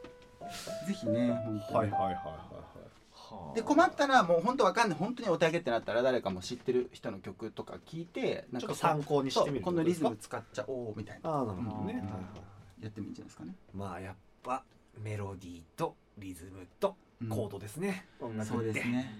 [0.87, 1.40] ぜひねはい
[1.73, 4.99] はいはいはいはあで困ったらもう本当わかんない。
[4.99, 11.31] 本当にお手上げってなったら誰かも知ってる人の曲とか聞いてなんかちょっと参考にしてみるこのリズム使っちゃおうみたいな。
[11.31, 12.09] ああなるほどね、うん。
[12.11, 12.18] はいは
[12.81, 14.62] いやってもいいんじゃないですかね、まあやっぱ
[15.03, 16.94] メロディーとリズムとうん
[17.29, 18.49] コードですね、音楽って。
[18.55, 19.15] そうですね、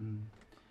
[0.00, 0.28] うん、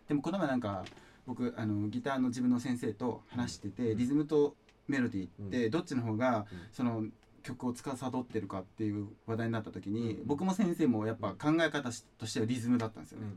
[0.07, 0.85] でもこの前なんか
[1.25, 4.55] 僕あのギターの自分の先生と話しててリズムと
[4.87, 6.59] メロディーってどっちの方がうん。
[6.71, 7.03] その
[7.43, 10.27] 曲を司ってるかっていう話題になった時にうん。
[10.27, 13.27] 僕も先生もやっぱ考え方としてはリズムだったんですよね、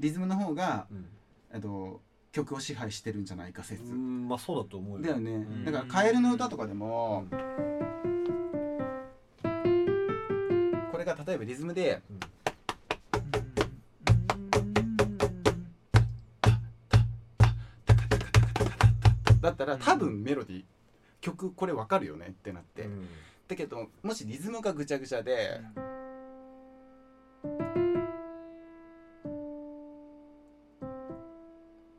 [0.00, 1.06] リズムの方がうん。
[1.52, 2.00] あの
[2.32, 4.28] 曲を支配してるんじゃないか説、うん。
[4.28, 5.02] まあそうだと思うよ。
[5.02, 5.64] だよね、ん。
[5.64, 7.26] だからカエルの歌とかでも、
[10.90, 12.02] これが例えばリズムで
[19.44, 20.64] だったら多分メロディー
[21.20, 23.06] 曲これわかるよねってなって、うん。
[23.46, 25.60] だけどもしリズムがぐちゃぐちゃで、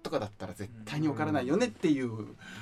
[0.02, 2.10] とかだったら絶対にわからないよねっていう。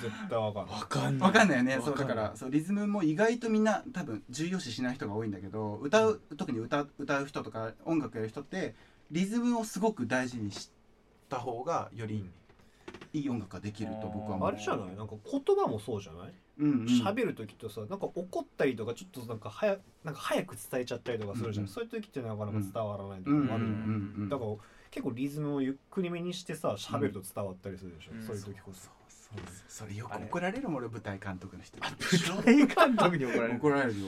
[0.02, 0.74] 絶対わかんない。
[0.74, 1.28] わかんない。
[1.28, 1.78] わかんないよね。
[1.82, 8.74] そうだからそうリズムも意外とみんな多分重要視しない人が多いんだけど歌う特に歌う歌う人とか音楽やる人って
[9.10, 10.70] リズムをすごく大事にし
[11.30, 12.28] た方がより
[13.14, 14.48] いい音楽ができると僕は思う。
[14.48, 14.96] あれじゃない？
[14.96, 16.32] なんか言葉もそうじゃない？
[16.58, 16.84] うんうん。
[16.86, 21.72] 喋、る時ってさなんか怒ったりとかちょっとなんか早なんか早く伝えちゃったりとかするじゃん、うんうん。
[21.72, 23.74] そういう時ってなかなか伝わらないとかもあるじゃ
[24.24, 24.50] ん、だから
[24.90, 28.22] 結構リズムをゆっくりめにしてさ喋ると伝わったりするでしょ、うん。
[28.26, 28.90] そういう時こそ、そ
[29.36, 31.82] うそれよく怒られるもん俺舞台監督の人に。
[32.44, 33.58] 大監督に怒られる？
[33.62, 34.06] 怒られるよ。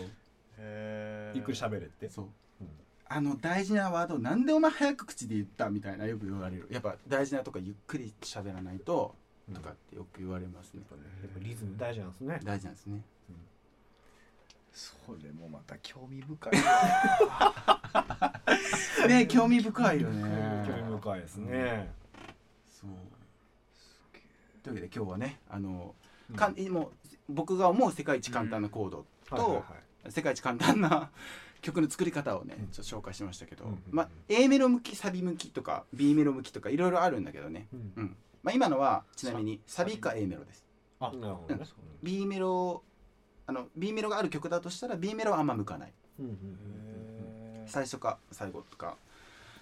[0.59, 1.37] へー。
[1.37, 2.11] ゆっくり喋れって？
[2.11, 2.25] そう。
[2.25, 2.31] うん
[3.09, 6.69] あの大事なワードなんでお前早く口で言ったみたいなよく言われる。
[6.71, 9.15] やっぱ大事なとこゆっくり喋らないと
[9.55, 10.83] とかってよく言われますね。
[10.91, 10.97] や
[11.29, 12.41] っぱリズム大事なんですね。
[12.43, 13.01] 大事なんですね。
[14.73, 16.53] それもまた興味深い。
[19.09, 20.65] ね興味深いよね。
[20.67, 21.95] 興味深いですね、
[22.69, 22.91] そう。
[24.63, 25.95] というわけで今日はねあの、
[26.29, 26.37] うん。
[26.37, 26.91] かんもう
[27.29, 29.63] 僕が思う世界一簡単なコードと、はいはいは
[30.09, 30.13] い。
[30.13, 31.11] 世界一簡単な
[31.67, 32.69] 曲の作り方をねうん。
[32.69, 37.93] ちょっと紹介しましたけど、まあ A メロ向きサビ向きとか B メロ向きとかいろいろあるんだけどね、うん。
[37.97, 38.17] うん。
[38.43, 40.65] まあ、今のはちなみにサビか A メロです。
[41.01, 41.65] あなるほどね、
[42.03, 42.83] B メロ
[43.47, 45.93] あの B メロがある曲だとしたら B メロはあんま向かない。
[46.21, 48.97] うんうん最初か最後とか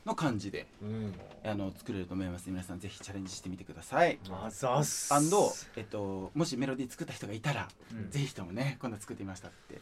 [0.05, 0.89] の感じでうん。
[0.89, 1.15] うん
[1.47, 2.49] あの作れると思います。
[2.49, 4.19] 皆さんぜひチャレンジしてみてください。
[4.31, 5.13] あざっす。
[5.13, 8.11] アンド、えっと、もしメロディー作った人がいたら、うん。
[8.11, 9.81] ぜひともね今度作ってみましたって、うん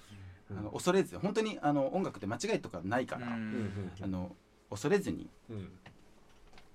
[0.58, 4.34] あの恐れず本当にあの音楽って間違いとかないから、あの
[4.70, 5.68] 恐れずにうん。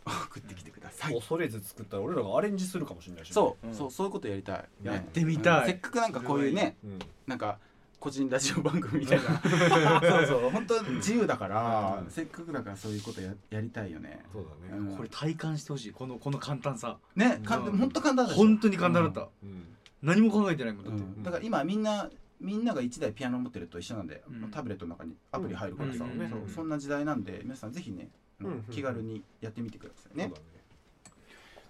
[0.09, 3.73] 送ってきてください、恐れず作ったら俺らがアレンジするかもしれないしね、そう、うん。
[3.73, 5.59] そうそういうことやりたい、ねやってみたい。
[5.59, 6.99] うんせっかくなんかこういうねうん。
[7.25, 7.59] なんか
[7.99, 9.41] 個人ラジオ番組みたいな。
[10.01, 10.49] そうそう。
[10.51, 12.11] 本当自由だから、うん。
[12.11, 14.23] せっかくだからそういうことややりたいよね。
[14.31, 14.95] そうだね、うん。
[14.95, 15.91] これ体感してほしい。
[15.91, 16.99] このこの簡単さ。
[17.15, 17.65] ねかん。
[17.65, 19.65] うん本当簡単だ本当に簡単だった、うん。
[20.03, 21.23] 何も考えてないもんだって、うん。
[21.23, 22.09] だから今みんな
[22.39, 24.51] みんなが1台ピアノ持ってると一緒なんで、うん。
[24.51, 30.27] タブレットの中にアプリ入るからさ、うんうんそうそんな時代なんで皆さんぜひね、あのうんうん気軽にやってみてくださいね。
[30.27, 30.33] ね。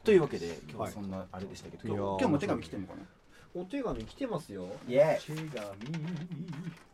[0.03, 3.01] というわけで今日ははいそんなあれでしたけど、いやー今日もお手紙来てるのかな？
[3.55, 4.67] お手紙来てますよ。
[4.87, 5.45] イエ手紙。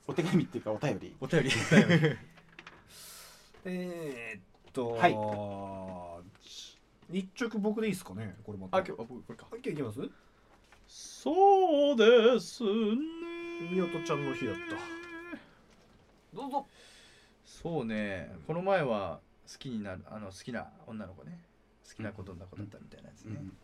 [0.07, 1.15] お手紙っていうかお便り。
[1.19, 1.49] お便り
[3.65, 4.41] えー、っ
[4.73, 6.21] とは
[7.09, 8.35] 日直僕でいいですかね？
[8.43, 8.77] これまた。
[8.77, 9.47] あ今日あ僕これか。
[9.51, 9.99] 今日いきます？
[10.87, 12.69] そうですね
[13.61, 14.61] みおとちゃんの日だった。
[16.35, 16.65] どうぞ。
[17.45, 18.35] そうね。
[18.47, 19.19] この前は
[19.51, 21.39] 好きになるあの好きな女の子ね。
[21.87, 23.57] 好きな子どんな子だったみたいなやつね、うん。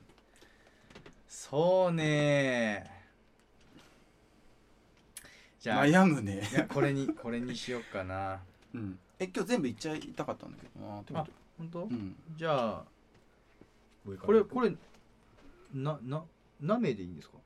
[1.28, 2.92] そうね。
[5.60, 8.40] じゃあい悩むね、やこれにこれにしよっかな。
[8.74, 11.02] うん、え今日全部言っちゃいたかったんだけどな。
[11.02, 12.84] ってこと本当、うん、じゃあ
[14.06, 14.72] これこれ
[15.74, 16.24] なな
[16.62, 17.38] なめでいいんですか？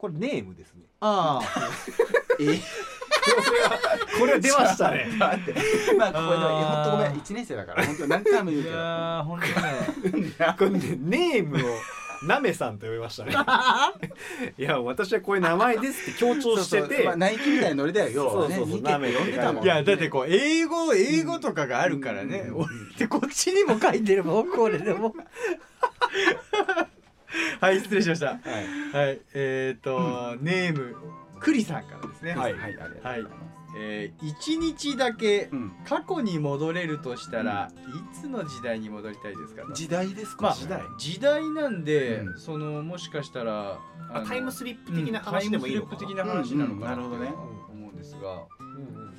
[0.00, 0.84] これネームですね。
[1.00, 1.42] あ
[2.40, 3.78] えこれは
[4.18, 5.08] これは出ましたね。
[5.18, 7.84] まあここで本当ごめん1年生だから。
[7.84, 8.76] 本当何回も言ういけど。
[8.80, 10.56] やー本当ね。
[10.58, 11.60] これねネームを
[12.22, 13.34] なめさんと呼びましたね。
[14.56, 17.14] いや私はこういう名前ですって強調してて。
[17.16, 18.54] ナイキみたいなノリだよ要はね。
[18.56, 22.56] そうそうそうニケって呼んでたもんいやだってこう英語英語とかがあるからね、うん。
[22.56, 25.14] 俺ってこっちにも書いてるもんこれでも
[27.60, 28.26] はい失礼しました。
[28.26, 28.38] はい。
[29.06, 30.96] はいえっ、ー、と、ネーム
[31.38, 32.34] クリさんからですね。
[32.34, 32.52] はい。
[32.54, 33.34] はいありがとうございます、
[33.78, 35.72] えー、1日だけうん。
[35.84, 39.62] 過去に戻れるとしたら、いつの時代に戻りたいですか？
[39.62, 40.82] と時代ですか、まあ時代。
[40.98, 42.38] 時代なんで、うん。
[42.38, 43.78] そのもしかしたら
[44.26, 45.98] タイムスリップ的なうん話でもいいのかな。
[45.98, 47.28] タイムスリップ的な話なのかな,、うんうんなるほどね。
[47.72, 48.42] 思うんですが。
[48.58, 49.14] うんうん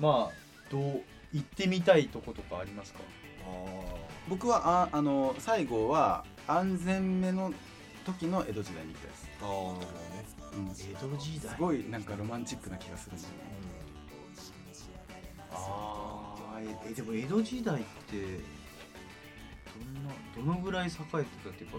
[0.00, 0.34] まあ
[0.70, 3.00] どう行ってみたいとことかありますか？
[4.28, 7.52] 僕はああの最後は安全目の
[8.04, 9.86] 時の江戸時代に行きたいです、あーなるほどね。
[10.52, 13.40] うん、江戸時代すごいなんかロマンチックな気がするんだよね。
[15.52, 21.78] ああえでも江戸時代ってどんなどのぐらい栄えてたっていうか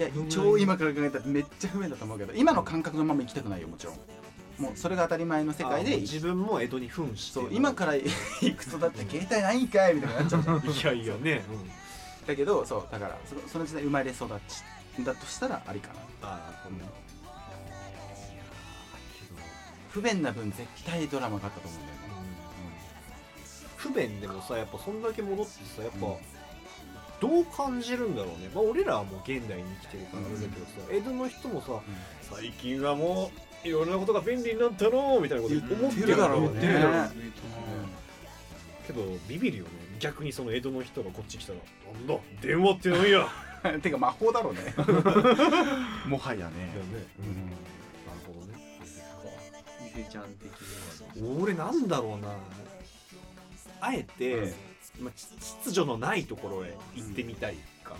[0.00, 3.96] いや超今から考えたらめっちゃ不便だと思うけど今の感覚のまま行きたくないよもちろん。
[4.58, 8.10] もうそれが当たり前の世界で自分も江戸に扮してそう今から行
[8.56, 10.58] くとだって携帯ないんかいみたいになっちゃうじゃん。
[10.98, 11.44] いやいやね、
[12.28, 15.94] だけどそうだからそのその時代生まれ育ちだとしたらありかな。
[16.22, 16.76] ああなるほど。
[16.76, 17.08] ね
[19.88, 21.98] 不便な分絶対ドラマがあったと思うんだよね。
[23.76, 26.06] 不便でもさやっぱそんだけ戻ってさやっぱ、
[27.20, 31.80] どう感じるんだろうね、まあ、俺らはもう現代に生きてるからあれだけどさ、江戸の人もさ
[32.20, 33.30] 最近はも
[33.64, 36.60] ういろんなことが便利になったのみたいなこと思ってるだろうね。
[36.60, 37.10] ね。
[38.86, 41.58] けどビビるよね逆にその江戸の人がこっち来たら
[41.92, 42.14] 「なんだ？
[42.40, 43.28] 電話ってなんや!」
[43.74, 44.60] うんてか魔法だろうね。
[46.06, 46.70] もはやね。
[46.72, 47.46] だよね、うん。
[47.46, 47.58] なる
[48.26, 48.78] ほどね。
[49.88, 50.52] 伊勢ちゃん的
[51.16, 52.28] には俺なんだろうな。
[53.80, 54.54] あえて、うん。
[55.00, 57.96] まあ、ち秩序のないところへ行ってみたいかな、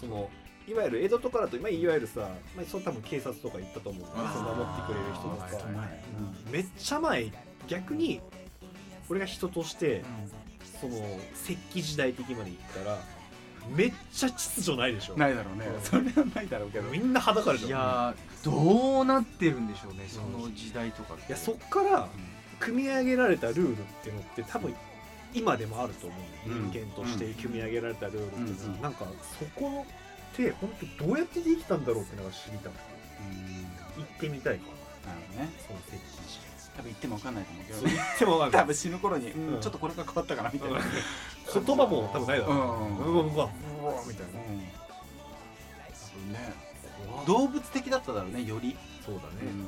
[0.00, 0.28] その
[0.68, 4.32] いわゆる江戸とかだと、まあ、いわゆるさ、まあ、その多分警察とか行ったと思うあー。
[4.32, 6.02] その守ってくれる人とか、はいはいはい。
[6.52, 7.32] めっちゃ前。
[7.68, 8.20] 逆に
[9.08, 10.02] 俺が人として
[10.80, 10.96] その
[11.34, 12.98] 石器時代的まで行ったら
[13.76, 15.16] めっちゃ秩序ないでしょ。
[15.16, 15.66] ないだろうね。
[15.82, 16.88] それはないだろうけど。
[16.90, 17.66] みんな裸でしょ。
[17.68, 22.08] いやーどうなってるんでしょうねその時代とかいやそっから
[22.58, 24.74] 組み上げられたルールっていうのって多分
[25.34, 26.16] 今でもあると思
[26.46, 26.70] う、うん。
[26.70, 28.74] 人間として組み上げられたルールっていうのは、うん。
[28.76, 28.82] うん。
[28.82, 29.04] なんか
[29.38, 29.86] そこ
[30.32, 32.80] って本当どうやってできたんだろうっていうのが知りたくて。
[33.20, 34.02] うん。
[34.02, 34.64] 行ってみたいか
[35.04, 35.12] な。
[35.12, 35.50] なるほどね。
[35.66, 36.19] その石器時
[36.76, 37.80] 多分言っても分かんないと思うけど。
[37.82, 38.60] 言っても分かんない。
[38.62, 39.54] 多分死ぬ頃に、うん。
[39.54, 40.84] うんちょっとこれが変わったかなみたいな、うん。
[41.64, 42.62] 言葉も多分ないだろう、うん。
[42.98, 43.50] うわうわ
[43.82, 44.40] うわみたいな。
[44.40, 44.58] うん。
[46.32, 46.70] ね。
[47.26, 49.64] 動物的だっただろうねより、そうだね、うん。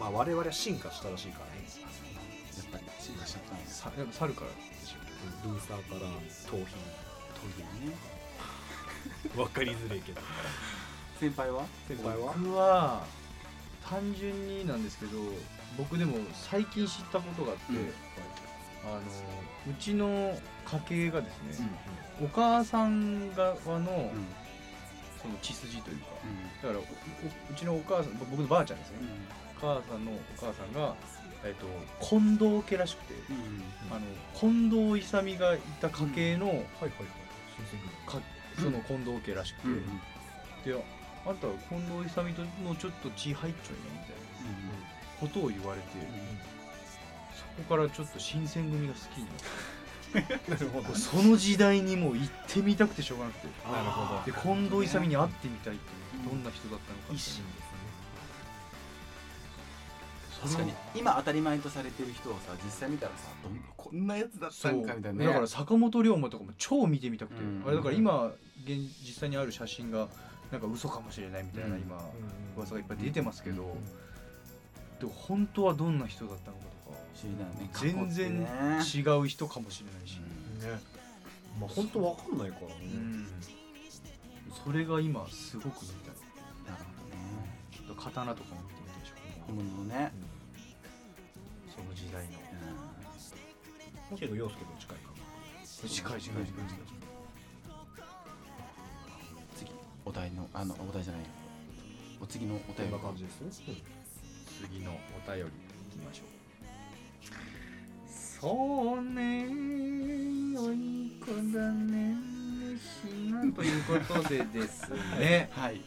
[0.00, 1.64] まあ我々は進化したらしいからね。
[2.56, 7.96] やっぱり進化しちゃったんですさやっぱ猿からでしたっけルーサーから頭皮トイレね。
[9.36, 10.20] 分かりづれえけど。
[11.20, 11.64] 先輩は？
[11.86, 12.34] 先輩は？
[12.36, 13.06] 僕は
[13.88, 15.18] 単純になんですけど
[15.76, 17.78] 僕でも最近知ったことがあって、うん。
[18.86, 19.00] あの
[19.70, 21.68] うちの家系がですね、
[22.22, 23.78] お母さん側のうん。
[23.78, 24.26] うん
[25.24, 26.04] その血筋というか
[26.62, 28.98] だからうちのお母さん僕のばあちゃんですね、
[29.56, 30.94] お母さんのお母さんが、
[31.42, 31.66] えっと
[32.04, 34.00] 近藤家らしくて、うんあの
[34.34, 36.90] 近藤勇がいた家系の、はいはいはい。
[38.06, 38.20] か
[38.58, 39.82] その近藤家らしくて、うんうん。
[40.62, 40.84] で
[41.26, 44.24] あんたは近藤勇とのちょっと血入っちゃうねみたいな
[45.20, 45.88] ことを言われて、
[47.34, 49.44] そこからちょっと新選組が好きになって
[50.50, 50.94] なるほど。
[50.94, 53.48] その時代にもう行ってみたくてしょうがなくて。
[53.70, 54.22] なるほど。
[54.24, 57.64] で近藤勇に会ってみたいっていうどんな人だったのか一心です
[60.44, 60.72] 確かに。
[60.94, 65.26] 今当たり前とされてる人をさ実際見たらさどんこんなやつだったんかみたいなね。
[65.26, 67.62] だから坂本龍馬とかも超見てみたくて、うん。
[67.66, 68.30] あれだから今
[68.64, 70.08] 現実際にある写真が
[70.52, 71.82] なんか嘘かもしれないみたいなうん。
[71.82, 72.02] 今、ね
[72.56, 74.98] 噂がいっぱい出てますけど、うん。
[75.00, 80.22] でも本当はどんな人だったのかとか不思議だよね全然違う人かもしれないし、う
[80.56, 80.60] ん。
[80.60, 80.78] ね。
[81.60, 82.74] まあ本当わかんないからね。
[82.82, 83.26] うん。
[84.64, 86.14] それが今すごく見たい。
[86.70, 88.00] なるほどね。
[88.00, 89.14] 刀とかも見てみたいでしょ。
[89.46, 90.12] 本物のね。
[91.74, 92.44] その時代の。
[94.10, 95.10] もうけど陽介と近いか
[95.66, 97.03] 近い近い近い近い
[100.04, 101.22] お題のあのお題じゃない。
[102.20, 103.48] お次のおこん便りな感じですね。
[104.70, 105.50] 次のお便り。
[105.50, 106.26] いきましょう。
[108.08, 109.46] そうね
[110.58, 112.14] おい子だね
[112.78, 115.48] しなということでですね。
[115.56, 115.80] はい。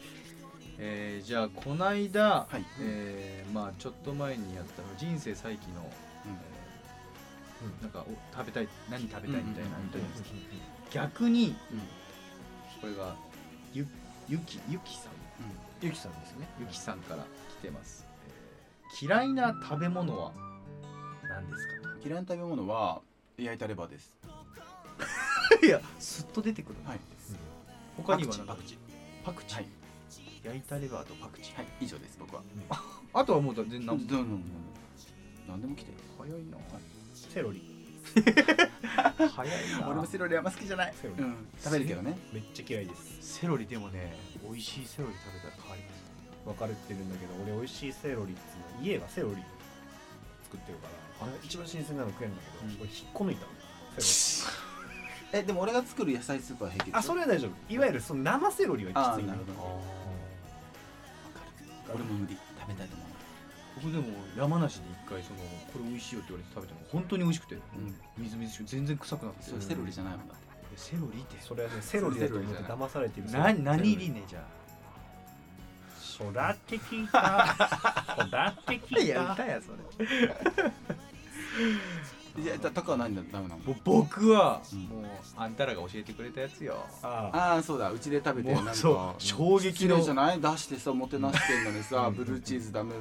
[0.80, 2.64] えーじゃあこないだ、はい。
[2.80, 5.88] えーまあちょっと前にやった人生再起の、
[6.26, 10.28] えーなんかお食べたい何食べたいみたいなのあったじゃないですか。
[10.92, 11.78] 逆にうん。
[12.80, 13.16] これが
[14.28, 15.12] ゆゆきゆきさん。
[15.80, 16.48] ゆきさんですね。
[16.60, 17.24] ゆきさんから
[17.60, 20.32] 来てます、えー嫌いな食べ物は？
[21.28, 21.90] 何ですか？
[22.04, 23.00] 嫌いな食べ物は
[23.36, 24.12] 焼いたレバーです。
[25.60, 26.76] と いやすっと出てくる。
[26.84, 27.00] はい。
[27.96, 28.28] 他には？
[28.46, 28.78] パクチー。
[29.24, 29.68] パクチー、はい。
[30.44, 32.42] 焼いたレバーとパクチー、はい以上です僕は。
[33.12, 36.58] あとはもう全然何でも来て早いな。
[37.14, 37.77] セロリ
[39.34, 39.88] 早いな。
[39.88, 40.94] 俺もセロリあんま好きじゃない。
[41.00, 41.22] セロリ。
[41.22, 41.46] うん。
[41.62, 42.18] 食べるけどね。
[42.32, 43.38] めっちゃ嫌いです。
[43.40, 44.86] セロリでもね美味しい。
[44.86, 46.08] セロリ食べたら変わります。
[46.44, 48.40] 分かれてるんだけど俺美味しいセロリっつ
[48.80, 49.34] うの家がセロリ
[50.44, 50.88] 作ってるか
[51.20, 52.76] らあれ一番新鮮なの食えるんだけど、うん。
[52.76, 53.52] これ引っこ抜いたの
[53.98, 54.46] セ
[55.32, 57.72] えでも俺が作る野菜スープは平気ロリあそれは大丈夫。
[57.72, 59.82] いわゆるその生セロリはあきついーなるほど。
[61.94, 62.36] 俺も無理。
[62.58, 63.07] 食べたいと思う
[63.82, 64.04] 僕でも
[64.36, 65.38] 山梨で一回その
[65.72, 67.94] これ美味しいよって言われて食べたの本当に美味しくてうん。
[68.16, 70.42] みずみずしく全然臭くなくてそれセロリじゃないもんだって。
[70.74, 71.36] えセロリって？
[71.40, 73.30] それはねセロリだと思って騙されてる。
[73.30, 74.44] な何リリネじゃ
[75.98, 77.54] そらって聞いた。
[78.26, 79.06] そらって聞い
[79.36, 79.44] た。
[79.46, 80.08] やそれ
[82.36, 83.60] いやタカは何だダメなの？
[83.84, 84.80] 僕はうん。
[84.84, 85.06] もう
[85.36, 86.84] あんたらが教えてくれたやつよ。
[87.02, 87.54] ああ。
[87.56, 87.90] あそうだ。
[87.90, 89.22] うちで食べてもうなんかそう。
[89.22, 89.96] 衝撃の。
[89.96, 90.40] 失礼じゃない？
[90.40, 92.14] 出してさもてなしてんのにさうん。
[92.14, 92.92] ブルーチーズダメ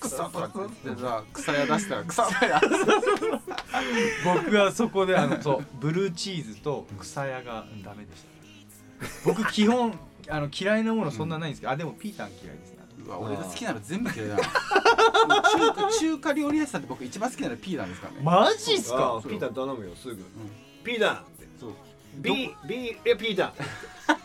[0.00, 2.60] 草とかって言ってさ草屋出したら草だよ
[4.24, 8.32] 僕はそこであのそうブルーチーズと草屋がダメでした。
[9.24, 12.70] 僕基本あの嫌いなものそんなないんですけど、あでもピータン嫌いです。
[12.71, 12.71] ね
[13.06, 14.42] うわ俺が好きなの全部嫌いだな。
[15.50, 18.20] 中華中華料理屋さんって僕一番好きなのピーなんですからね。
[18.22, 20.12] マジっすあかーピータン頼むよすぐ。
[20.12, 20.22] うん。
[20.84, 21.46] ピータンって。
[21.60, 21.72] そう。
[22.16, 23.46] ビービーえピータ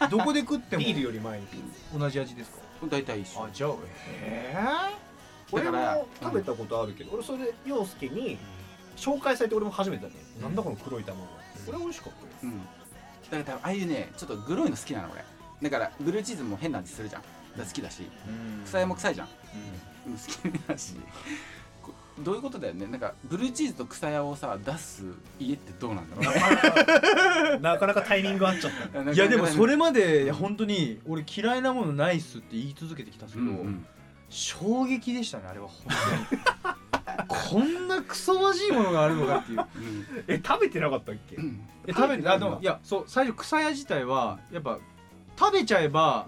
[0.06, 1.48] ン どこで食ってもビールより前に。
[1.98, 2.58] 同じ味ですか？
[2.90, 3.44] 大体一緒。
[3.46, 3.72] あじゃあ
[4.24, 4.56] え
[5.52, 8.38] 俺だからも食べたことあるけど俺それで陽介に
[8.98, 10.48] 紹介されて俺も初めてだったの。
[10.50, 11.26] なんだこの黒い卵。
[11.66, 12.60] これ美味しかったようん。
[12.60, 12.66] だ
[13.32, 15.24] から多分ああいうねちょっとグロいの好きなの俺。
[15.70, 17.22] だからブルーチーズも変な味するじゃん
[17.66, 18.66] 好きだしうん。
[18.66, 19.28] 草屋も臭いじゃん。
[20.08, 20.12] うん。
[20.14, 20.96] うん好きだし。
[21.82, 22.86] こどういうことだよね。
[22.88, 25.04] なんかブルーチーズと草屋をさ出す
[25.40, 27.60] 家ってどうなんだろう。
[27.62, 29.04] なかなかタイミング合っちゃった。
[29.04, 33.86] ないやでもそれまでいや本当に俺嫌いなものないっすって言い続けてきたんですけど、うんうん。
[34.30, 35.86] 衝撃でしたねあれは本
[36.30, 36.42] 当に。
[37.28, 39.60] こんなクソまじいものがあるのかっていう。
[39.60, 40.06] うん。
[40.28, 41.36] え食べてなかったっけ？
[41.36, 41.68] うん。
[41.88, 44.80] え食べてあでもいやそう最初草屋自体はやっぱ
[45.40, 46.28] 食べちゃえば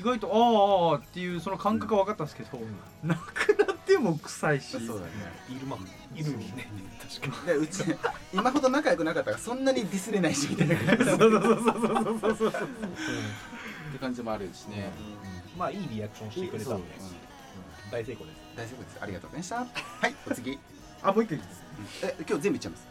[0.00, 2.58] 意外とああっていうその感覚は分かったんですけど、
[3.04, 4.70] なくなっても臭いし。
[4.70, 5.10] そうだね。
[5.54, 5.76] いるま
[6.16, 6.66] いるにね
[7.20, 7.46] 確かに。
[7.46, 7.84] でうち
[8.32, 10.76] 今ほど仲良くなかったからそんなにディスれないしみたいな。
[10.76, 11.70] 感じそうそうそうそうそ
[12.12, 12.48] うそうそう。
[12.48, 12.52] っ
[13.92, 14.90] て感じもあるしね。
[15.58, 16.88] まあいいリアクションしてくれたんで。
[17.92, 18.38] 大成功です。
[18.56, 18.98] 大丈夫です。
[19.02, 19.56] ありがとうございました。
[19.56, 19.64] は
[20.08, 20.58] いお次。
[21.02, 21.62] あもう一回いいです。
[22.06, 22.88] え今日全部いっちゃいます。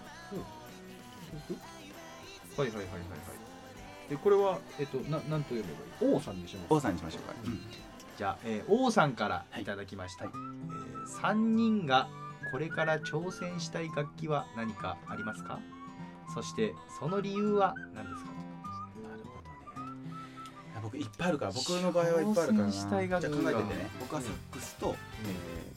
[2.56, 2.98] はいはいはいはいは
[3.36, 3.39] い
[4.10, 5.70] でこれはえっとななんと読めば
[6.06, 6.16] いい？
[6.16, 6.74] 王さんにします。
[6.74, 7.60] 王さんにしましょうか、うん。
[8.18, 10.34] じゃあ、えー王さんからいただきました、はい。
[10.34, 12.08] えー、3人が
[12.52, 15.60] これから挑戦したい楽器は何かありますか？
[16.34, 18.32] そしてその理由は何ですか？
[19.08, 19.42] なるほ
[19.76, 20.82] どね。
[20.82, 23.90] 僕いっぱいあるから僕の場合はいっぱいあるからじゃあ考えててね。
[24.00, 24.96] 僕はサックスと,、
[25.26, 25.28] え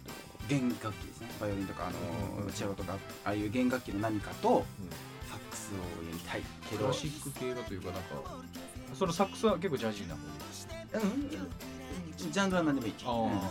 [0.04, 0.12] ーと
[0.48, 1.28] 弦楽器ですね。
[1.40, 1.90] バイオリンとかあ
[2.38, 5.11] の、うんチェロとかああいう弦楽器の何かとサッ
[5.52, 8.00] クスをやりたいけどクラシック系がというかなんか
[8.94, 10.20] そのサックスは結構ジャジーな方？
[10.98, 11.30] うん
[12.16, 13.00] ジャンルは何でもいいうん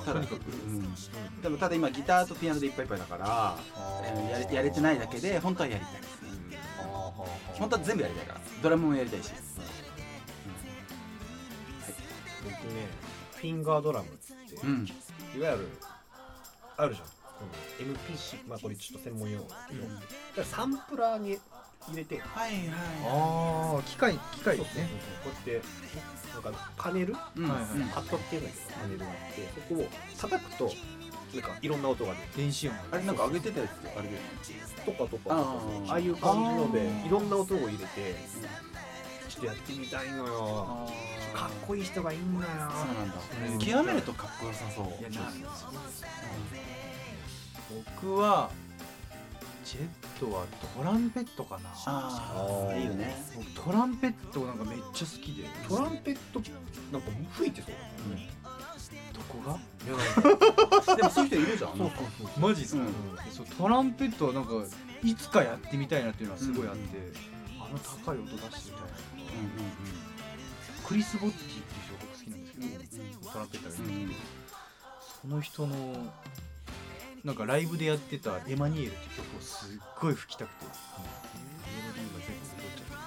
[0.05, 0.39] ただとにかく。
[0.49, 0.93] うん。
[1.41, 3.57] でもただ今ギターとピアノでいっぱいいっぱいだから
[4.15, 6.21] うんやれやれてないだけで本当はやりたいです。
[6.21, 6.29] ね
[7.53, 8.41] 本当は全部やりたいから。
[8.63, 9.31] ドラムもやりたいし、
[12.43, 12.87] 僕ね
[13.35, 14.33] フィンガードラムって
[14.63, 14.87] うん。
[15.37, 15.69] いわゆる
[16.77, 17.07] あるじゃん。
[17.07, 17.13] こ
[17.45, 20.01] の MPC まあこれちょっと専門用語だけど、だか
[20.37, 21.39] らサンプラーに
[21.87, 22.19] 入れて。
[22.19, 22.69] はいはい
[23.05, 24.89] ああ機械機械ですね
[25.23, 25.67] こうやって
[26.43, 27.15] なんかパネル？
[27.35, 27.49] うん。
[27.49, 27.69] はいはい。
[27.79, 30.71] うんパッドっていうんだけどパネルがあってそこを叩くと
[31.33, 32.27] なんかいろんな音が出る。
[32.37, 34.19] 電子音あれなんか上げてたやつあれだよね。
[34.85, 35.91] とかとかあー。
[35.91, 38.15] ああいう感じのでいろんな音を入れて
[39.29, 40.89] ちょっとやってみたいのよ。
[41.33, 42.51] かっこいい人がいいんだよ。
[42.53, 43.15] そうなんだ。
[43.53, 43.59] うん。
[43.59, 44.85] 極めるとかっこよさそう。
[44.99, 45.33] いやなん
[47.95, 48.49] 僕は
[49.63, 49.87] ジェッ
[50.19, 50.45] トは
[50.75, 51.69] トランペットかな。
[51.85, 53.15] ああいいよね。
[53.35, 55.45] 僕トランペットなんかめっちゃ好きで。
[55.67, 56.41] トランペット
[56.91, 57.73] なんか吹いてそう
[59.13, 59.59] どこが？
[60.95, 61.77] でもそういう人いるじゃん。
[61.77, 62.39] そうそうそう。
[62.39, 62.93] マジっすか、うん。
[63.31, 64.51] そうトランペットはなんか
[65.03, 66.81] いつかやってみたいなっていうのはすごいあって、
[67.59, 68.89] あの高い音出してみたいな。
[70.87, 74.61] クリス・ボッティっていう人が僕好きなんですけど、トランペッターがいるんですけど、
[75.21, 75.75] その人の
[77.23, 80.71] なんかライブでやってた「エマニエル」って曲をすっごい吹きたくて、メ
[81.87, 82.97] ロディーが全部踊っちゃっ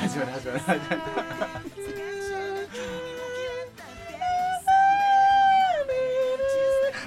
[0.00, 1.00] て始まる始まる始まる。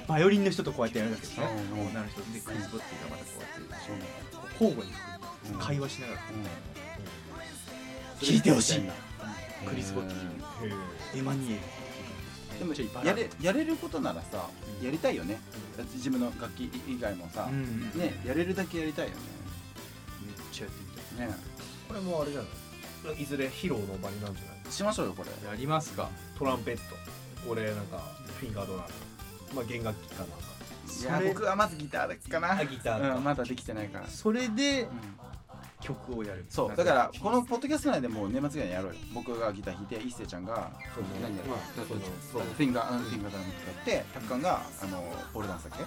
[0.08, 1.52] バイオリンの人とこうやってやるんですよね。
[1.72, 1.88] うんうん。
[1.90, 3.64] 女の人でクリス・ボッティがまたこうやって
[4.54, 4.94] 交互に
[5.44, 6.20] 吹く会話しながら
[8.20, 8.82] 聞いてほしい。
[9.66, 11.62] クリス・ボッティエマニエル
[12.60, 14.50] でもやれやれることならさ
[14.84, 15.40] やりたいよね。
[15.78, 17.90] だって自分の楽器以外もさうん。
[17.96, 19.14] めっねやれるだけやりたいよ
[20.52, 21.28] ちゃやってみたい。
[21.28, 21.32] ね。
[21.34, 21.38] ね
[21.88, 22.48] これもあれじゃな
[23.18, 23.22] い？
[23.22, 24.72] いずれ披露の場になるんじゃない？
[24.72, 25.30] しましょうよこれ。
[25.50, 26.10] やりますか。
[26.38, 26.82] トランペット。
[27.50, 28.04] 俺なんか
[28.40, 28.88] フィンガードラム
[29.56, 30.36] まあ弦楽器かなんか。
[31.02, 32.60] いや僕はまずギターだけかな。
[32.60, 33.16] あギターか。
[33.16, 34.08] うんまだできてないから。
[34.08, 34.90] それでうん
[35.82, 36.46] 曲をやる。
[36.50, 36.76] そう。
[36.76, 39.00] だからこのポッドキャスト内でもう年末ぐらいにやろうよ。
[39.14, 41.04] 僕がギター弾いて一星ちゃんがそう。
[41.22, 45.04] 何やるフィンガーうんフィンガードラム使ってタッカンがあの
[45.34, 45.80] ポールダンスだっ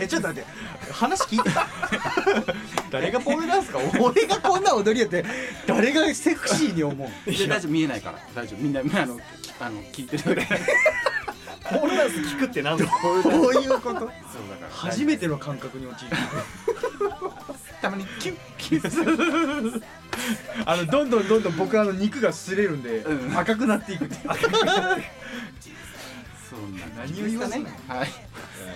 [0.00, 0.06] け？
[0.08, 0.92] ちょっと待って。
[0.92, 1.66] 話聞いてた？
[2.90, 3.78] 誰がポールダンスか？
[4.00, 5.24] 俺がこんな踊りやって
[5.66, 7.30] 誰がセクシーに思う？
[7.30, 7.48] いや。
[7.48, 7.72] 大丈夫？
[7.72, 8.18] 見えないから。
[8.34, 8.62] 大丈夫。
[8.62, 9.22] みんなみんなあのき
[9.60, 10.42] あの聞いてる
[11.68, 13.20] ポールダンス聞くってなんだこうい
[13.66, 13.98] うこと？
[14.00, 14.10] そうだか
[14.62, 14.70] ら。
[14.70, 16.16] 初めての感覚に陥る
[17.86, 19.82] たまにキュッキュッ
[20.66, 23.38] あのどんどんどんどん僕あの肉が擦れるんで、うん。
[23.38, 24.06] 赤くなっていく。
[24.06, 24.22] っていう
[26.50, 27.78] そんな何を言わせんのね。
[27.86, 28.08] はい。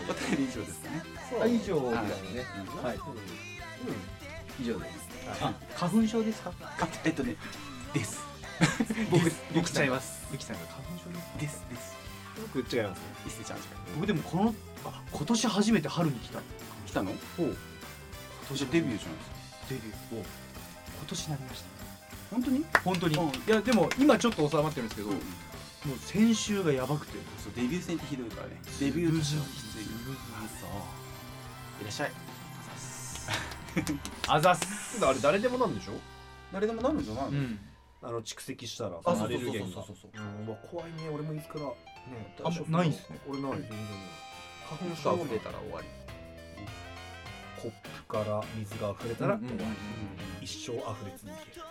[0.08, 1.02] お便り以上ですかね。
[1.28, 1.42] そう。
[1.42, 1.94] あ以上はい
[2.34, 2.46] ね。
[2.78, 2.96] うんはい。
[2.96, 3.02] うん。
[4.60, 4.92] 以上です。
[5.42, 6.52] あ花粉症ですか？
[6.60, 7.34] あえっとね
[7.92, 8.20] です。
[9.10, 10.22] 僕僕ちゃいます。
[10.30, 11.64] ゆきさんが花粉症ですです。
[11.70, 11.96] です
[12.54, 13.00] 僕違います。
[13.26, 13.58] 伊勢ちゃん
[13.96, 14.54] 僕でもこの
[14.84, 16.38] あ今年初めて春に来た。
[16.86, 17.12] 来たの？
[17.36, 17.56] ほう
[18.54, 19.36] じゃあデビューじゃないですか。
[19.68, 20.20] デビュー。
[20.20, 20.24] を
[20.98, 21.66] 今年なりました。
[22.30, 22.64] 本当に？
[22.84, 23.16] 本当に。
[23.16, 23.28] うん。
[23.28, 25.16] いやでも今ちょっと収まってるんですけど、うん
[25.80, 27.16] もう先週がやばくて。
[27.42, 28.60] そうデビュー戦ってひどいからね。
[28.78, 29.86] デビュー年はきつい
[30.36, 30.70] あそう。
[31.80, 32.12] いらっしゃい。
[34.28, 35.02] あざっす。
[35.02, 35.92] あれ誰でもなんでしょ
[36.52, 37.58] 誰でもなるんじゃないのうん。
[38.02, 39.84] あの蓄積したらあそうアレルゲンがそう。
[39.86, 40.46] そうそうそううん。
[40.46, 41.08] まあ怖いね。
[41.10, 41.72] 俺もいつからね
[42.44, 43.18] あないんすね。
[43.26, 43.70] 俺ない全然。
[43.70, 43.80] ない
[44.68, 45.88] 花粉症が溢れたら終わり
[47.60, 49.52] コップから水が溢れたら終わ
[50.40, 51.66] り一生溢れ続ける。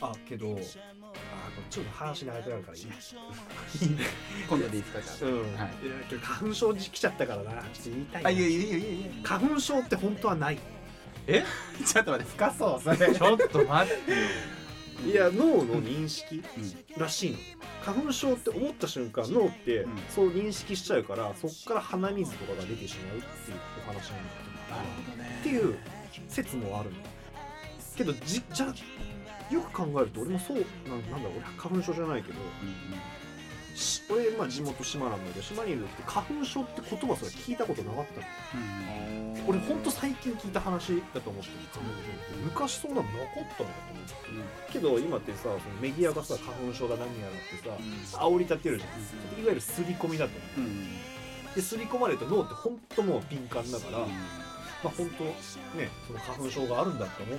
[0.00, 0.60] あけどあ
[1.70, 2.84] ちょっと話に入ってなるからいい。
[4.48, 5.70] 今度でいいですかじゃうん、はい。
[6.22, 7.52] 花粉症来ちゃったからな。
[7.52, 8.28] ちょっと言いたいな。
[8.28, 9.06] ああいやいやいやいや。
[9.22, 10.58] 花粉症って本当はない。
[11.26, 12.96] ちょっと待って深そうそれ。
[13.14, 14.16] ちょっと待ってよ
[15.04, 17.38] いや脳の認識うんらしいの。
[17.84, 19.92] 花粉症って思った瞬間脳ってうん。
[20.08, 24.24] そう認識しちゃうからそっから鼻水とかが出てしまうっていうお話なん
[24.70, 25.36] だなるほどね。
[25.40, 25.76] っていう
[26.28, 26.96] 説もあるの。
[27.96, 28.66] けどじじゃ
[29.50, 32.74] よく考えると俺もそうなんなんだ俺花粉症じゃないけどうんし
[34.10, 38.26] 俺、まあ、地元島なんだけど島にいる時って花粉症って言葉すら聞いたことなかったの。
[38.54, 39.28] うん。
[39.28, 41.54] うん俺ほんと最近聞いた話だと思ってる
[42.44, 44.04] 昔そんなのなかったのかと思っ
[44.66, 44.72] て。
[44.72, 48.86] けど今ってさそのメディアがさ花粉症だ何やらってさ煽り立てるじゃ
[49.36, 49.42] ん。
[49.42, 50.68] いわゆる刷り込みだと思う。
[50.68, 50.96] うん。
[51.54, 55.24] で刷り込まれると脳って本当もう敏感だから、まあ本当
[55.78, 57.38] ねその花粉症があるんだって思っ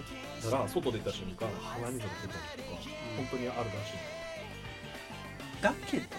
[0.52, 2.82] たら外出た瞬間鼻水が出たりとか
[3.18, 3.94] 本当にあるらしい。
[3.94, 4.25] だ
[5.88, 6.10] けどね。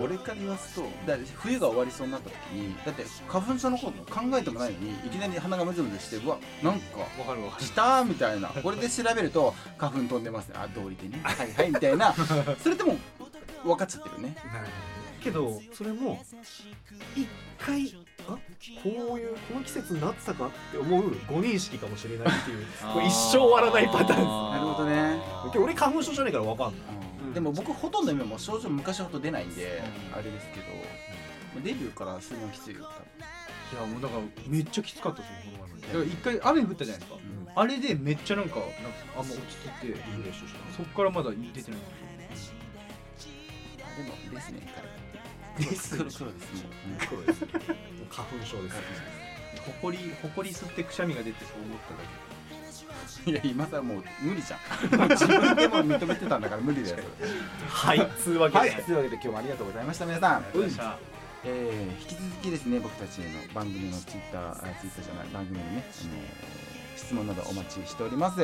[0.00, 7.64] 俺から言わすとだって冬が終わりそうになった時にだって花粉症のこと考えてもないのにいきなり鼻がムズムズしてうわなんかわかるわかる。
[7.64, 8.48] 来たーみたいな。
[8.48, 10.54] これで調べると花粉飛んでますね。
[10.58, 11.68] あ道理でねはいはい。
[11.70, 12.14] みたいな。
[12.62, 12.96] それでも
[13.64, 14.36] 分かっちゃってるね。
[15.22, 16.24] けどそれも
[17.14, 17.28] 一
[17.58, 17.94] 回
[18.26, 18.38] あ
[18.82, 22.64] こういうこの季節になってたかって思う誤認識かもしれないっていう。
[22.94, 24.16] これ一生終わらないパターンです。
[24.16, 25.20] なるほどね。
[25.56, 26.80] 俺花粉症じゃないから分かんない。
[27.04, 30.18] うんでも僕ほとんど今もう症状昔ほど出ないんで、うん。
[30.18, 30.66] あれですけど、
[31.62, 37.16] デビューからするのはきついよいやもうだからめっちゃきつかったですよこの前一回雨降ったじゃないですか。
[37.16, 38.74] 多分、あれでめっちゃなんかなんか
[39.16, 39.38] あんま落ち
[39.80, 41.80] 着いてリフレッシュしたそっからまだ出てない
[43.82, 45.64] あでもですね彼。
[45.66, 46.68] です黒黒ですね、
[47.08, 47.44] 黒です
[48.10, 48.76] 花粉症です
[49.66, 52.00] ほこりほこり吸ってくしゃみが出てそう思っただ
[53.26, 54.98] いや今さらもう無理じゃん。
[54.98, 56.96] もう自分でも認めてたんだから無理だよ。
[57.68, 58.08] はい。
[58.22, 58.74] つうわけはで、い。
[58.76, 60.44] というわけで今日もありがとうございました皆さん、
[61.44, 66.60] えー引き続きですね僕たちへの番組のツイッターあツイッターじゃない番組のね、あのー
[66.96, 68.42] 質問などお待ちしております、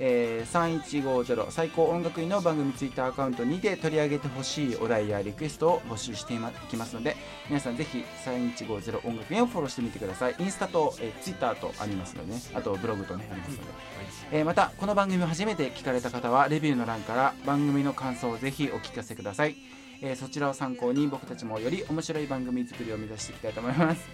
[0.00, 6.38] えー3150最高音楽院の番組ツイッターアカウントにて取り上げてほしいお題やリクエストを募集してい
[6.68, 7.16] きますので
[7.48, 10.34] 皆さんぜひ3150音楽院をフォローしてみてください。
[10.40, 13.62] インスタと、えー、ツイッターとありますのでねあとブログとねありますので、
[14.30, 19.56] えーまたこの番組を初めて聞かれた方はレビューの欄から番組の感想をぜひお聞かせください
[20.02, 24.08] えーそちらを参考に僕たちもより面白い番組作りを目指していきたいと思います。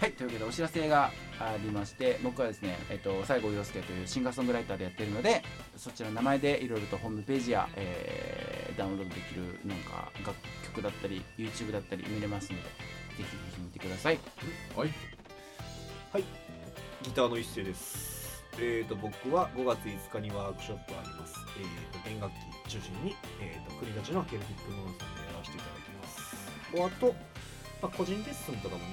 [0.00, 5.44] はい、というわけでお知らせがありまして僕はですね、えっと西郷陽介というシンガーソングライターでやってるので
[5.76, 12.70] そちらの名前でいろいろとホームページや、えーダウンロードできるなんか楽曲だったり YouTube だったり見れますのでぜ
[13.18, 14.18] ひぜひ見てください。
[14.74, 14.86] は
[16.18, 16.24] い
[17.02, 18.11] ギターの一世です
[18.58, 22.32] えー、と僕は5月5日にワークショップあります、えー、と弦楽
[22.66, 26.36] 器中心に、えー、と国立のケルティックムーンさんでやらせていただきます。
[26.74, 27.14] おあと、
[27.82, 28.88] まあ、個人レッスンとかもね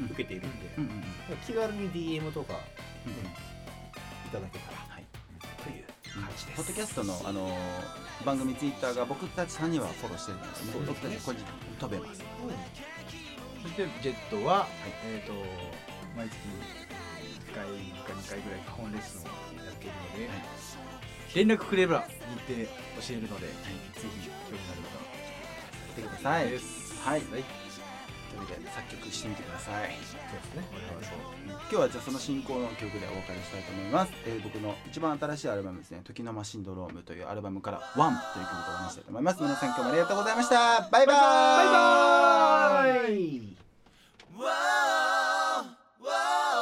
[0.00, 0.06] うん。
[0.06, 1.04] 受けているんで、うんうんうん。
[1.46, 2.54] 気軽に DM とか
[3.06, 3.16] うんい
[4.32, 5.04] ただけたら、はい。
[5.62, 6.56] という感じです。
[6.56, 10.86] ポッドキャストの、あのー番組ツイッターが僕たち3人はフォローしてるのでね。
[10.86, 11.42] 僕たち個人
[11.78, 12.22] 飛べます。
[13.62, 14.66] そしてジェットは、
[15.04, 15.32] えっ、と
[16.16, 16.36] 毎月
[16.82, 16.85] 1
[17.56, 17.64] 回
[18.04, 19.32] か2回ぐらい基本レッスンを
[19.64, 20.44] やっているので、はい。
[21.34, 23.52] 連絡くれれば日程教えるので、ぜ
[23.96, 25.08] ひ興味のある方は
[25.90, 26.50] 来てください。
[26.50, 27.20] ですはい。
[27.22, 27.44] とい。
[28.36, 29.90] 人で作曲してみてください。
[30.04, 30.64] そうですね。
[31.48, 39.42] 今日はじゃあその進行の曲でお別れしたいと思います、えー僕の一番新しいアルバムですね「時のマシンドローム」というアルバムから「ワンという曲でお話したいと思います。
[39.42, 40.88] 皆さん今日もありがとうございました。
[40.90, 41.70] バイバーイ
[42.92, 43.56] バイ。
[44.38, 44.46] バイ
[45.98, 46.55] 僕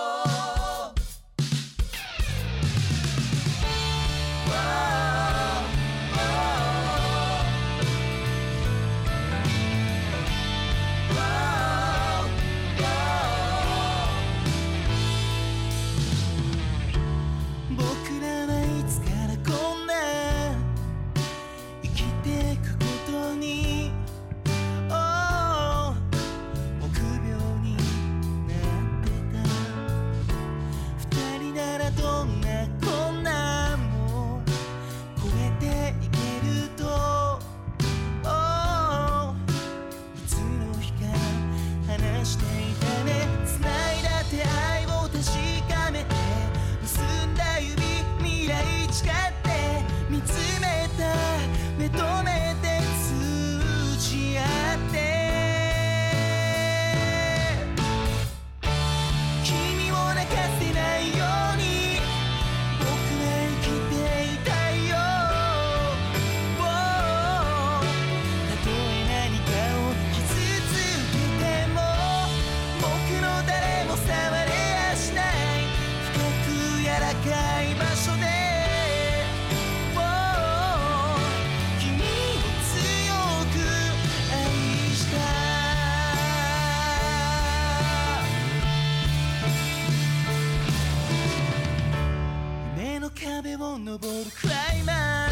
[93.44, 94.08] 壁を登る
[94.40, 95.28] クライマー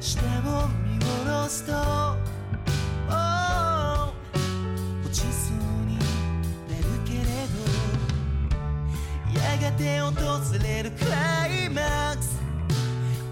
[0.00, 1.76] 下を見下ろすと、oh
[5.04, 6.04] 落ちそうにな
[6.78, 7.60] るけれど
[9.38, 10.14] やがて訪
[10.64, 12.40] れるクライマックス。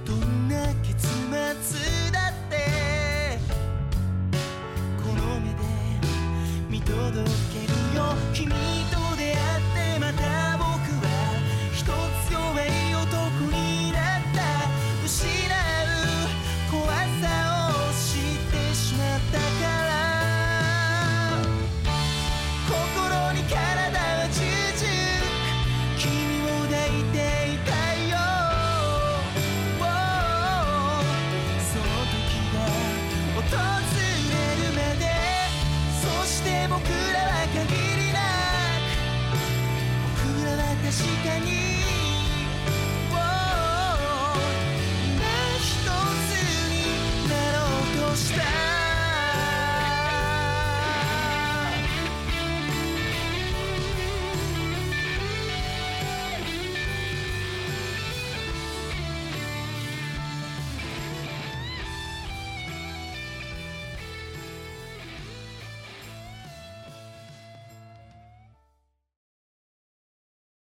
[0.04, 1.32] どんな結末
[2.12, 3.38] だって
[5.02, 5.62] この目で
[6.68, 8.71] 見届けるよ君。